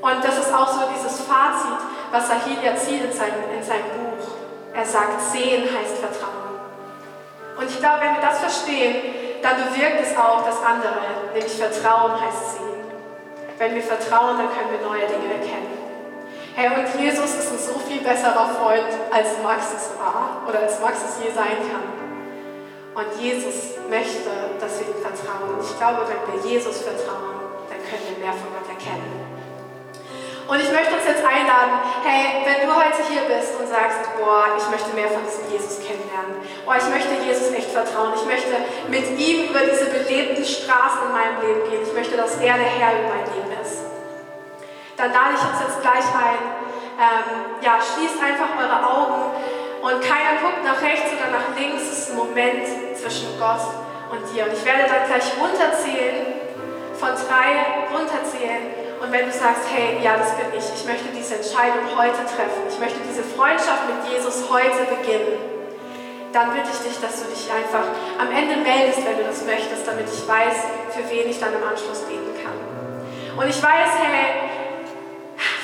Und 0.01 0.25
das 0.25 0.39
ist 0.39 0.53
auch 0.55 0.69
so 0.69 0.89
dieses 0.95 1.21
Fazit, 1.21 1.83
was 2.11 2.29
Sahil 2.29 2.57
zieht 2.77 3.05
in 3.05 3.13
seinem, 3.13 3.51
in 3.53 3.63
seinem 3.63 3.91
Buch. 3.93 4.25
Er 4.73 4.87
sagt, 4.87 5.21
sehen 5.33 5.65
heißt 5.65 5.99
Vertrauen. 5.99 6.61
Und 7.59 7.69
ich 7.69 7.79
glaube, 7.79 8.01
wenn 8.01 8.15
wir 8.15 8.23
das 8.23 8.39
verstehen, 8.39 9.43
dann 9.43 9.57
bewirkt 9.57 10.01
es 10.01 10.17
auch 10.17 10.45
das 10.45 10.63
andere, 10.63 11.29
nämlich 11.35 11.53
Vertrauen 11.53 12.21
heißt 12.21 12.59
sehen. 12.59 12.76
Wenn 13.59 13.75
wir 13.75 13.83
vertrauen, 13.83 14.37
dann 14.37 14.53
können 14.53 14.71
wir 14.71 14.87
neue 14.87 15.07
Dinge 15.09 15.33
erkennen. 15.33 15.73
Hey, 16.55 16.69
und 16.69 16.89
Jesus 17.01 17.37
ist 17.37 17.53
ein 17.53 17.59
so 17.59 17.79
viel 17.81 18.01
besserer 18.01 18.49
Freund, 18.61 18.93
als 19.11 19.29
Max 19.43 19.73
es 19.73 19.91
war 19.99 20.45
oder 20.49 20.61
als 20.61 20.81
Max 20.81 21.01
es 21.05 21.25
je 21.25 21.33
sein 21.33 21.57
kann. 21.69 21.85
Und 22.97 23.21
Jesus 23.21 23.77
möchte, 23.89 24.57
dass 24.61 24.81
wir 24.81 24.89
ihm 24.89 25.01
vertrauen. 25.01 25.57
Und 25.57 25.65
ich 25.65 25.77
glaube, 25.77 26.05
wenn 26.09 26.21
wir 26.33 26.41
Jesus 26.49 26.81
vertrauen, 26.81 27.45
dann 27.69 27.81
können 27.81 28.05
wir 28.09 28.25
mehr 28.25 28.33
von 28.33 28.49
Gott 28.53 28.69
erkennen. 28.69 29.37
Und 30.49 30.61
ich 30.63 30.71
möchte 30.71 30.95
uns 30.95 31.03
jetzt 31.03 31.25
einladen, 31.27 31.83
hey, 32.07 32.47
wenn 32.47 32.69
du 32.69 32.71
heute 32.71 33.03
hier 33.09 33.27
bist 33.27 33.59
und 33.59 33.67
sagst, 33.67 33.99
boah, 34.17 34.55
ich 34.57 34.65
möchte 34.71 34.95
mehr 34.95 35.11
von 35.11 35.27
diesem 35.27 35.51
Jesus 35.51 35.83
kennenlernen, 35.83 36.39
boah, 36.65 36.79
ich 36.79 36.87
möchte 36.87 37.19
Jesus 37.19 37.51
echt 37.51 37.75
vertrauen, 37.75 38.15
ich 38.15 38.25
möchte 38.25 38.55
mit 38.87 39.05
ihm 39.19 39.51
über 39.51 39.67
diese 39.67 39.91
belebten 39.91 40.45
Straßen 40.45 41.11
in 41.11 41.13
meinem 41.13 41.37
Leben 41.43 41.63
gehen, 41.67 41.83
ich 41.83 41.93
möchte, 41.93 42.17
dass 42.17 42.39
er 42.39 42.55
der 42.55 42.71
Herr 42.79 42.95
über 42.95 43.11
mein 43.11 43.27
Leben 43.35 43.46
dann 44.97 45.13
lade 45.13 45.37
ich 45.37 45.45
uns 45.45 45.61
jetzt 45.61 45.81
gleich 45.81 46.09
ein, 46.17 46.41
ähm, 46.97 47.61
ja, 47.61 47.77
schließt 47.77 48.17
einfach 48.17 48.57
eure 48.57 48.81
Augen 48.81 49.37
und 49.85 50.01
keiner 50.01 50.41
guckt 50.41 50.65
nach 50.65 50.81
rechts 50.81 51.13
oder 51.13 51.29
nach 51.29 51.53
links, 51.53 51.85
es 51.85 51.99
ist 51.99 52.11
ein 52.11 52.17
Moment 52.17 52.65
zwischen 52.97 53.39
Gott 53.39 53.61
und 54.11 54.25
dir. 54.33 54.49
Und 54.49 54.53
ich 54.57 54.65
werde 54.65 54.89
dann 54.89 55.05
gleich 55.05 55.29
runterzählen, 55.37 56.41
von 56.97 57.13
drei 57.13 57.85
runterzählen 57.93 58.73
und 59.05 59.13
wenn 59.13 59.29
du 59.29 59.33
sagst, 59.33 59.69
hey, 59.69 60.01
ja, 60.01 60.17
das 60.17 60.33
bin 60.41 60.49
ich, 60.57 60.65
ich 60.65 60.85
möchte 60.89 61.13
diese 61.13 61.37
Entscheidung 61.37 61.85
heute 61.93 62.25
treffen, 62.25 62.65
ich 62.65 62.81
möchte 62.81 62.97
diese 63.05 63.23
Freundschaft 63.23 63.85
mit 63.85 64.09
Jesus 64.09 64.49
heute 64.49 64.89
beginnen, 64.89 65.37
dann 66.33 66.57
bitte 66.57 66.73
ich 66.73 66.81
dich, 66.81 66.97
dass 67.05 67.21
du 67.21 67.29
dich 67.29 67.45
einfach 67.53 67.85
am 68.17 68.33
Ende 68.33 68.57
meldest, 68.57 69.05
wenn 69.05 69.21
du 69.21 69.25
das 69.25 69.45
möchtest, 69.45 69.87
damit 69.87 70.09
ich 70.09 70.25
weiß, 70.25 70.57
für 70.97 71.05
wen 71.13 71.29
ich 71.29 71.39
dann 71.39 71.53
im 71.53 71.65
Anschluss 71.69 72.09
beten 72.09 72.33
kann. 72.41 72.57
Und 73.37 73.49
ich 73.49 73.61
weiß, 73.61 73.93
hey, 74.01 74.46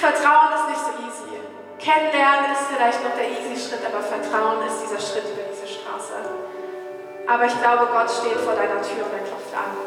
Vertrauen 0.02 0.50
ist 0.58 0.66
nicht 0.66 0.82
so 0.82 0.92
easy. 1.06 1.30
Kennenlernen 1.78 2.50
ist 2.50 2.66
vielleicht 2.74 2.98
noch 3.06 3.14
der 3.14 3.30
easy 3.30 3.54
Schritt, 3.54 3.86
aber 3.86 4.02
Vertrauen 4.02 4.66
ist 4.66 4.82
dieser 4.82 4.98
Schritt 4.98 5.30
über 5.30 5.46
diese 5.46 5.62
Straße. 5.62 6.18
Aber 7.30 7.46
ich 7.46 7.54
glaube, 7.62 7.86
Gott 7.86 8.10
steht 8.10 8.42
vor 8.42 8.58
deiner 8.58 8.82
Tür 8.82 9.06
und 9.06 9.14
er 9.14 9.22
klopft 9.22 9.54
an. 9.54 9.78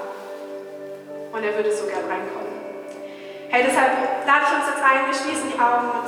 Und 1.35 1.43
er 1.43 1.51
würde 1.59 1.67
so 1.67 1.83
gern 1.91 2.07
reinkommen. 2.07 2.47
Hey, 3.51 3.67
deshalb 3.67 3.91
lade 4.23 4.43
ich 4.47 4.55
uns 4.55 4.71
jetzt 4.71 4.83
ein, 4.87 5.03
wir 5.03 5.17
schließen 5.19 5.51
die 5.51 5.59
Augen 5.59 5.91
und 5.99 6.07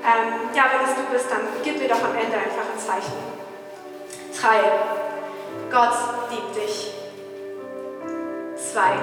ähm, 0.00 0.48
ja, 0.56 0.72
wenn 0.72 0.88
es 0.88 0.96
du 0.96 1.04
bist, 1.12 1.28
dann 1.28 1.44
gib 1.60 1.76
mir 1.76 1.92
doch 1.92 2.00
am 2.00 2.16
Ende 2.16 2.40
einfach 2.40 2.64
ein 2.72 2.80
Zeichen. 2.80 3.20
Drei. 4.32 4.64
Gott 5.68 5.92
liebt 6.32 6.56
dich. 6.56 6.96
Zwei. 8.56 8.96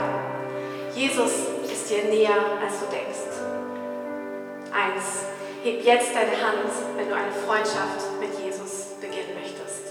Jesus 0.97 1.53
ist 1.69 1.85
dir 1.87 2.09
näher, 2.09 2.57
als 2.65 2.81
du 2.81 2.89
denkst. 2.89 3.28
Eins. 4.71 5.25
Heb 5.63 5.83
jetzt 5.83 6.15
deine 6.15 6.31
Hand, 6.31 6.71
wenn 6.95 7.09
du 7.09 7.15
eine 7.15 7.31
Freundschaft 7.31 8.19
mit 8.19 8.31
Jesus 8.39 8.95
beginnen 9.01 9.35
möchtest. 9.35 9.89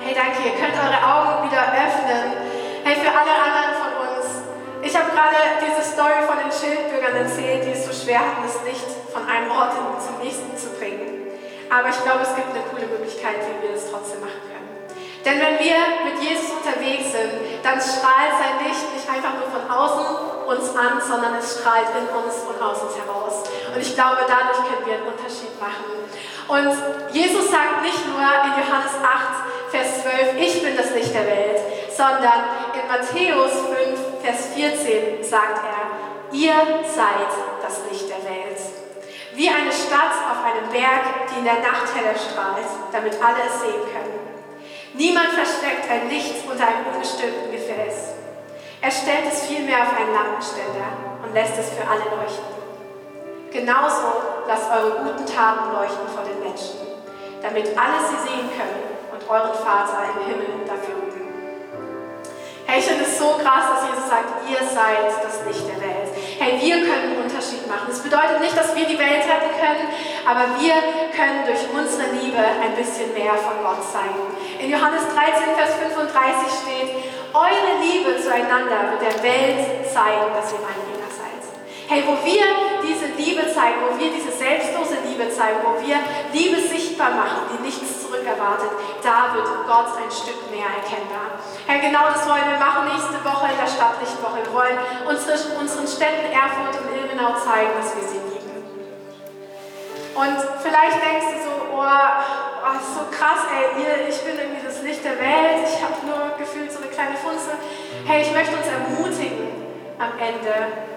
Hey, 0.00 0.14
danke, 0.14 0.42
ihr 0.44 0.54
könnt 0.54 0.74
eure 0.74 1.00
Augen 1.02 1.50
wieder 1.50 1.62
öffnen. 1.62 2.32
Hey, 2.84 2.96
für 2.96 3.10
alle 3.10 3.32
anderen 3.32 3.74
von 3.80 3.92
uns. 4.14 4.26
Ich 4.82 4.94
habe 4.94 5.10
gerade 5.10 5.36
diese 5.64 5.82
Story 5.82 6.22
von 6.26 6.38
den 6.38 6.52
Schildbürgern 6.52 7.16
erzählt, 7.16 7.64
die 7.64 7.70
es 7.70 7.86
so 7.86 7.92
schwer 7.92 8.20
hatten, 8.20 8.42
das 8.42 8.62
Licht 8.64 8.86
von 9.12 9.26
einem 9.26 9.50
Ort 9.50 9.74
bringen. 9.74 9.91
Aber 11.72 11.88
ich 11.88 11.96
glaube, 12.04 12.20
es 12.20 12.36
gibt 12.36 12.52
eine 12.52 12.68
coole 12.68 12.84
Möglichkeit, 12.84 13.40
wie 13.48 13.56
wir 13.64 13.72
das 13.72 13.88
trotzdem 13.88 14.20
machen 14.20 14.44
können. 14.44 14.68
Denn 15.24 15.40
wenn 15.40 15.56
wir 15.56 15.80
mit 16.04 16.20
Jesus 16.20 16.52
unterwegs 16.52 17.16
sind, 17.16 17.64
dann 17.64 17.80
strahlt 17.80 18.36
sein 18.36 18.60
Licht 18.60 18.92
nicht 18.92 19.08
einfach 19.08 19.40
nur 19.40 19.48
von 19.48 19.64
außen 19.64 20.04
uns 20.52 20.68
an, 20.76 21.00
sondern 21.00 21.40
es 21.40 21.56
strahlt 21.56 21.88
in 21.96 22.12
uns 22.12 22.44
und 22.44 22.60
aus 22.60 22.82
uns 22.84 22.92
heraus. 23.00 23.48
Und 23.72 23.80
ich 23.80 23.94
glaube, 23.94 24.28
dadurch 24.28 24.60
können 24.68 24.84
wir 24.84 25.00
einen 25.00 25.08
Unterschied 25.16 25.56
machen. 25.56 26.04
Und 26.44 26.76
Jesus 27.14 27.48
sagt 27.48 27.80
nicht 27.80 28.04
nur 28.04 28.20
in 28.20 28.52
Johannes 28.60 28.92
8, 29.00 29.72
Vers 29.72 30.02
12, 30.02 30.36
ich 30.36 30.60
bin 30.60 30.76
das 30.76 30.92
Licht 30.92 31.14
der 31.14 31.24
Welt, 31.24 31.60
sondern 31.88 32.68
in 32.76 32.84
Matthäus 32.84 33.64
5, 33.72 34.20
Vers 34.20 34.52
14 34.52 35.24
sagt 35.24 35.64
er, 35.64 36.36
ihr 36.36 36.84
seid 36.84 37.32
das 37.62 37.80
Licht. 37.88 38.01
Wie 39.34 39.48
eine 39.48 39.72
Stadt 39.72 40.12
auf 40.28 40.44
einem 40.44 40.68
Berg, 40.68 41.32
die 41.32 41.38
in 41.38 41.44
der 41.44 41.64
Nacht 41.64 41.88
heller 41.96 42.12
strahlt, 42.12 42.68
damit 42.92 43.16
alle 43.16 43.48
es 43.48 43.60
sehen 43.60 43.80
können. 43.88 44.20
Niemand 44.92 45.32
versteckt 45.32 45.88
ein 45.88 46.10
Licht 46.10 46.44
unter 46.44 46.68
einem 46.68 46.92
ungestülpten 46.92 47.50
Gefäß. 47.50 48.12
Er 48.82 48.90
stellt 48.90 49.32
es 49.32 49.46
vielmehr 49.46 49.88
auf 49.88 49.96
einen 49.96 50.12
Lampenständer 50.12 51.24
und 51.24 51.32
lässt 51.32 51.56
es 51.56 51.70
für 51.70 51.88
alle 51.88 52.04
leuchten. 52.12 52.52
Genauso 53.50 54.44
lasst 54.46 54.68
eure 54.68 55.00
guten 55.00 55.24
Taten 55.24 55.72
leuchten 55.72 56.08
vor 56.12 56.24
den 56.28 56.40
Menschen, 56.44 57.00
damit 57.40 57.72
alle 57.72 58.04
sie 58.04 58.20
sehen 58.28 58.52
können 58.52 58.84
und 59.16 59.22
euren 59.30 59.54
Vater 59.54 60.12
im 60.12 60.28
Himmel 60.28 60.68
dafür 60.68 60.96
rühmen. 61.08 61.32
Hey, 62.66 62.80
ich 62.80 62.84
finde 62.84 63.04
es 63.04 63.18
so 63.18 63.32
krass, 63.40 63.64
dass 63.72 63.88
Jesus 63.88 64.08
sagt, 64.08 64.48
ihr 64.48 64.60
seid 64.60 65.08
das 65.24 65.40
Licht 65.48 65.68
der 65.68 65.80
Welt. 65.80 66.12
Hey, 66.38 66.60
wir 66.60 66.84
können 66.84 67.21
machen. 67.72 67.88
Das 67.88 68.04
bedeutet 68.04 68.40
nicht, 68.44 68.56
dass 68.56 68.76
wir 68.76 68.84
die 68.84 69.00
Welt 69.00 69.24
retten 69.24 69.52
können, 69.56 69.88
aber 70.28 70.60
wir 70.60 70.76
können 71.16 71.48
durch 71.48 71.64
unsere 71.72 72.12
Liebe 72.12 72.38
ein 72.38 72.76
bisschen 72.76 73.12
mehr 73.16 73.32
von 73.40 73.56
Gott 73.64 73.80
zeigen. 73.80 74.20
In 74.60 74.68
Johannes 74.68 75.08
13, 75.08 75.56
Vers 75.56 75.80
35 75.80 76.12
steht, 76.60 76.90
eure 77.32 77.72
Liebe 77.80 78.20
zueinander 78.20 78.92
wird 78.92 79.00
der 79.00 79.16
Welt 79.24 79.88
zeigen, 79.88 80.28
dass 80.36 80.52
ihr 80.52 80.60
Jünger 80.60 80.92
seid. 80.92 81.01
Hey, 81.92 82.00
wo 82.08 82.16
wir 82.24 82.48
diese 82.80 83.12
Liebe 83.20 83.52
zeigen, 83.52 83.84
wo 83.84 83.92
wir 84.00 84.08
diese 84.08 84.32
selbstlose 84.32 85.04
Liebe 85.04 85.28
zeigen, 85.28 85.60
wo 85.60 85.76
wir 85.76 86.00
Liebe 86.32 86.56
sichtbar 86.56 87.12
machen, 87.12 87.52
die 87.52 87.60
nichts 87.60 88.00
zurückerwartet, 88.00 88.72
da 89.04 89.36
wird 89.36 89.44
Gott 89.68 89.92
ein 90.00 90.08
Stück 90.08 90.40
mehr 90.48 90.72
erkennbar. 90.72 91.36
Herr, 91.68 91.84
genau 91.84 92.08
das 92.08 92.24
wollen 92.24 92.48
wir 92.48 92.56
machen 92.56 92.88
nächste 92.88 93.20
Woche 93.20 93.52
in 93.52 93.60
der 93.60 93.68
Stadtlichtwoche. 93.68 94.40
Wir 94.40 94.54
wollen 94.56 94.80
unsere, 95.04 95.36
unseren 95.60 95.84
Städten 95.84 96.32
Erfurt 96.32 96.80
und 96.80 96.88
Ilmenau 96.96 97.36
zeigen, 97.36 97.76
dass 97.76 97.92
wir 97.92 98.08
sie 98.08 98.24
lieben. 98.24 98.56
Und 100.16 100.38
vielleicht 100.64 100.96
denkst 100.96 101.28
du 101.28 101.38
so, 101.44 101.76
oh, 101.76 101.84
oh 101.84 102.72
ist 102.72 102.92
so 102.96 103.04
krass, 103.12 103.52
ey, 103.52 103.68
ich 104.08 104.16
bin 104.24 104.40
irgendwie 104.40 104.64
das 104.64 104.80
Licht 104.80 105.04
der 105.04 105.20
Welt, 105.20 105.68
ich 105.68 105.76
habe 105.84 106.00
nur 106.08 106.40
gefühlt 106.40 106.72
so 106.72 106.80
eine 106.80 106.88
kleine 106.88 107.20
Funzel. 107.20 107.60
Hey, 108.08 108.24
ich 108.24 108.32
möchte 108.32 108.56
uns 108.56 108.64
ermutigen 108.64 109.60
am 110.00 110.16
Ende, 110.16 110.88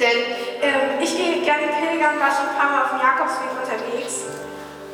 denn 0.00 0.32
ähm, 0.64 0.96
ich 0.98 1.12
gehe 1.12 1.44
gerne 1.44 1.68
pilgern, 1.76 2.16
war 2.16 2.32
schon 2.32 2.48
ein 2.48 2.56
paar 2.56 2.72
Mal 2.72 2.82
auf 2.88 2.92
dem 2.96 3.04
Jakobsweg 3.04 3.52
unterwegs. 3.52 4.24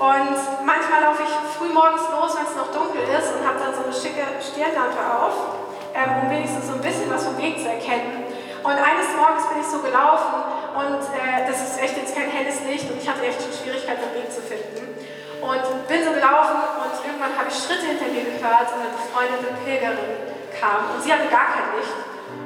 Und 0.02 0.36
manchmal 0.66 1.00
laufe 1.06 1.22
ich 1.22 1.32
früh 1.56 1.70
morgens 1.70 2.10
los, 2.10 2.34
wenn 2.36 2.44
es 2.44 2.58
noch 2.58 2.74
dunkel 2.74 3.06
ist 3.06 3.32
und 3.32 3.46
habe 3.46 3.62
dann 3.62 3.72
so 3.72 3.86
eine 3.86 3.94
schicke 3.94 4.26
Stirnlampe 4.42 4.98
auf, 4.98 5.62
ähm, 5.94 6.10
um 6.20 6.24
wenigstens 6.28 6.66
so 6.66 6.74
ein 6.74 6.82
bisschen 6.82 7.08
was 7.08 7.24
vom 7.24 7.38
Weg 7.38 7.62
zu 7.62 7.70
erkennen. 7.70 8.26
Und 8.66 8.76
eines 8.76 9.14
Morgens 9.14 9.46
bin 9.46 9.62
ich 9.62 9.68
so 9.70 9.78
gelaufen 9.78 10.42
und 10.74 11.00
äh, 11.14 11.46
das 11.46 11.62
ist 11.62 11.78
echt 11.78 11.96
jetzt 11.96 12.12
kein 12.12 12.28
helles 12.28 12.66
Licht 12.66 12.90
und 12.90 12.98
ich 12.98 13.06
hatte 13.06 13.22
echt 13.24 13.38
schon 13.40 13.54
Schwierigkeiten, 13.54 14.02
den 14.10 14.20
Weg 14.20 14.28
zu 14.28 14.42
finden. 14.42 14.90
Und 15.38 15.64
bin 15.86 16.02
so 16.02 16.10
gelaufen 16.10 16.58
und 16.82 16.92
irgendwann 17.06 17.30
habe 17.38 17.46
ich 17.46 17.54
Schritte 17.54 17.94
hinter 17.94 18.10
mir 18.10 18.26
gehört 18.26 18.74
und 18.74 18.82
eine 18.82 18.90
befreundete 18.90 19.54
Pilgerin 19.62 20.34
kam 20.58 20.90
und 20.92 20.98
sie 20.98 21.14
hatte 21.14 21.30
gar 21.30 21.54
kein 21.54 21.78
Licht. 21.78 21.94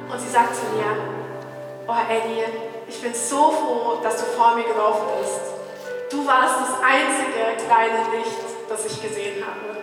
Und 0.07 0.19
sie 0.21 0.29
sagt 0.29 0.53
zu 0.53 0.69
mir, 0.77 1.20
oh 1.91 2.11
Ellie, 2.11 2.45
ich 2.87 3.01
bin 3.01 3.13
so 3.13 3.51
froh, 3.51 3.99
dass 4.01 4.17
du 4.17 4.25
vor 4.37 4.55
mir 4.55 4.63
gelaufen 4.63 5.07
bist. 5.19 5.41
Du 6.09 6.25
warst 6.25 6.55
das 6.61 6.79
einzige 6.79 7.65
kleine 7.65 7.99
Licht, 8.15 8.39
das 8.69 8.85
ich 8.85 9.01
gesehen 9.01 9.43
habe. 9.45 9.77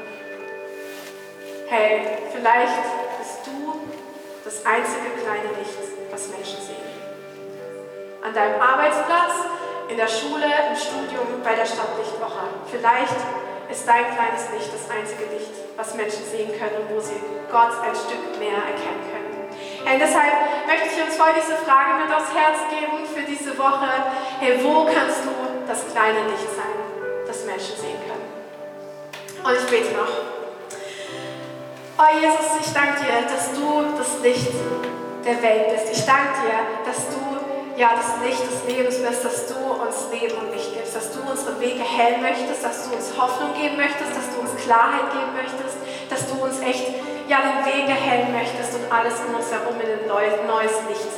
Hey, 1.68 2.18
vielleicht 2.32 2.82
bist 3.18 3.46
du 3.46 3.80
das 4.44 4.64
einzige 4.64 5.20
kleine 5.20 5.52
Licht, 5.58 5.78
was 6.10 6.28
Menschen 6.28 6.60
sehen. 6.64 6.88
An 8.24 8.32
deinem 8.32 8.60
Arbeitsplatz, 8.60 9.44
in 9.88 9.96
der 9.96 10.08
Schule, 10.08 10.48
im 10.70 10.76
Studium, 10.76 11.42
bei 11.44 11.54
der 11.54 11.66
Stadtlichtwoche. 11.66 12.44
Vielleicht 12.70 13.20
ist 13.70 13.86
dein 13.86 14.04
kleines 14.16 14.50
Licht 14.52 14.72
das 14.72 14.88
einzige 14.90 15.24
Licht, 15.32 15.52
was 15.76 15.94
Menschen 15.94 16.24
sehen 16.24 16.58
können 16.58 16.88
und 16.88 16.96
wo 16.96 17.00
sie 17.00 17.20
Gott 17.50 17.72
ein 17.84 17.94
Stück 17.94 18.38
mehr 18.38 18.56
erkennen 18.56 19.04
können. 19.12 19.27
Hey, 19.84 19.98
deshalb 19.98 20.66
möchte 20.66 20.88
ich 20.92 21.02
uns 21.02 21.18
heute 21.18 21.40
diese 21.40 21.56
Frage 21.64 22.04
mit 22.04 22.14
aufs 22.14 22.34
Herz 22.34 22.58
geben 22.68 23.06
für 23.06 23.22
diese 23.22 23.56
Woche. 23.56 23.88
Hey, 24.40 24.58
wo 24.62 24.84
kannst 24.84 25.24
du 25.24 25.30
das 25.66 25.78
das 25.78 25.92
kleine 25.92 26.24
Licht 26.26 26.48
sein, 26.56 26.74
das 27.26 27.44
Menschen 27.44 27.76
sehen 27.76 28.00
können. 28.08 28.26
Und 29.44 29.54
ich 29.54 29.66
bete 29.70 29.94
noch. 29.94 30.10
Oh 31.98 32.10
Jesus, 32.14 32.66
ich 32.66 32.72
danke 32.72 33.04
dir, 33.04 33.22
dass 33.28 33.52
du 33.52 33.84
das 33.96 34.22
Licht 34.22 34.54
der 35.24 35.42
Welt 35.42 35.68
bist. 35.70 35.92
Ich 35.92 36.06
danke 36.06 36.40
dir, 36.42 36.58
dass 36.86 37.08
du 37.10 37.28
ja, 37.76 37.94
das 37.94 38.18
Licht 38.26 38.42
des 38.42 38.66
Lebens 38.66 38.98
bist, 38.98 39.24
dass 39.24 39.46
du 39.46 39.54
uns 39.54 40.10
Leben 40.10 40.34
und 40.38 40.50
Licht 40.52 40.74
gibst, 40.74 40.96
dass 40.96 41.12
du 41.12 41.20
unsere 41.22 41.60
Wege 41.60 41.84
hell 41.84 42.18
möchtest, 42.18 42.64
dass 42.64 42.88
du 42.88 42.96
uns 42.96 43.14
Hoffnung 43.16 43.54
geben 43.54 43.76
möchtest, 43.76 44.10
dass 44.10 44.34
du 44.34 44.40
uns 44.40 44.50
Klarheit 44.56 45.12
geben 45.12 45.30
möchtest, 45.36 45.78
dass 46.10 46.26
du 46.26 46.42
uns 46.42 46.58
echt 46.60 46.90
ja, 47.28 47.44
den 47.44 47.60
Weg 47.60 47.84
erhellen 47.88 48.32
möchtest 48.32 48.72
und 48.74 48.88
alles 48.88 49.20
in 49.20 49.34
uns 49.36 49.52
herum 49.52 49.76
in 49.76 50.00
ein 50.00 50.48
neues 50.48 50.80
Licht 50.88 51.12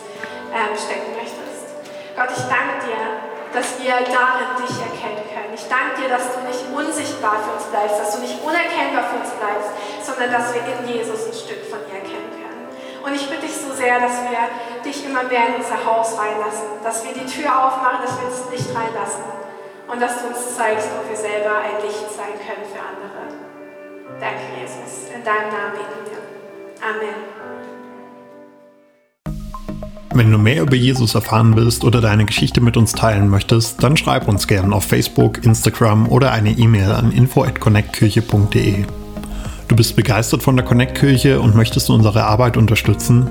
ähm, 0.51 0.75
stecken 0.75 1.15
möchtest. 1.15 1.71
Gott, 2.19 2.35
ich 2.35 2.45
danke 2.51 2.83
dir, 2.83 3.31
dass 3.55 3.79
wir 3.79 3.95
darin 4.11 4.59
dich 4.59 4.75
erkennen 4.75 5.23
können. 5.31 5.55
Ich 5.55 5.67
danke 5.71 6.03
dir, 6.03 6.11
dass 6.11 6.35
du 6.35 6.43
nicht 6.47 6.67
unsichtbar 6.75 7.39
für 7.47 7.55
uns 7.55 7.67
bleibst, 7.71 7.99
dass 7.99 8.11
du 8.15 8.21
nicht 8.27 8.43
unerkennbar 8.43 9.07
für 9.11 9.23
uns 9.23 9.31
bleibst, 9.39 9.71
sondern 10.03 10.35
dass 10.35 10.51
wir 10.55 10.63
in 10.67 10.83
Jesus 10.91 11.31
ein 11.31 11.35
Stück 11.35 11.63
von 11.71 11.79
dir 11.87 12.03
erkennen 12.03 12.31
können. 12.35 12.67
Und 13.07 13.15
ich 13.15 13.31
bitte 13.31 13.47
dich 13.47 13.57
so 13.57 13.73
sehr, 13.73 13.99
dass 14.03 14.19
wir 14.27 14.51
dich 14.83 15.07
immer 15.07 15.23
mehr 15.25 15.55
in 15.55 15.63
unser 15.63 15.79
Haus 15.87 16.19
reinlassen, 16.19 16.83
dass 16.83 17.07
wir 17.07 17.15
die 17.15 17.27
Tür 17.27 17.51
aufmachen, 17.51 18.03
dass 18.03 18.19
wir 18.19 18.29
das 18.29 18.51
Licht 18.51 18.71
reinlassen 18.75 19.25
und 19.87 19.99
dass 20.03 20.23
du 20.23 20.29
uns 20.29 20.55
zeigst, 20.55 20.91
ob 20.99 21.09
wir 21.09 21.17
selber 21.17 21.63
ein 21.63 21.81
Licht 21.83 22.11
sein 22.11 22.35
können 22.43 22.67
für 22.67 22.83
andere. 22.83 23.50
Danke, 24.19 24.43
Jesus. 24.61 25.11
In 25.15 25.23
deinem 25.23 25.51
Namen 25.53 25.75
beten 25.75 26.01
wir. 26.07 26.19
Amen. 26.83 27.31
Wenn 30.13 30.33
du 30.33 30.39
mehr 30.39 30.63
über 30.63 30.75
Jesus 30.75 31.15
erfahren 31.15 31.55
willst 31.55 31.85
oder 31.85 32.01
deine 32.01 32.25
Geschichte 32.25 32.61
mit 32.61 32.77
uns 32.77 32.93
teilen 32.93 33.29
möchtest, 33.29 33.83
dann 33.83 33.97
schreib 33.97 34.27
uns 34.27 34.49
gerne 34.49 34.75
auf 34.75 34.85
Facebook, 34.85 35.45
Instagram 35.45 36.09
oder 36.09 36.33
eine 36.33 36.51
E-Mail 36.51 36.91
an 36.91 37.13
info@connectkirche.de. 37.13 38.85
Du 39.69 39.77
bist 39.77 39.95
begeistert 39.95 40.43
von 40.43 40.57
der 40.57 40.65
Connect-Kirche 40.65 41.41
und 41.41 41.55
möchtest 41.55 41.91
unsere 41.91 42.25
Arbeit 42.25 42.57
unterstützen? 42.57 43.31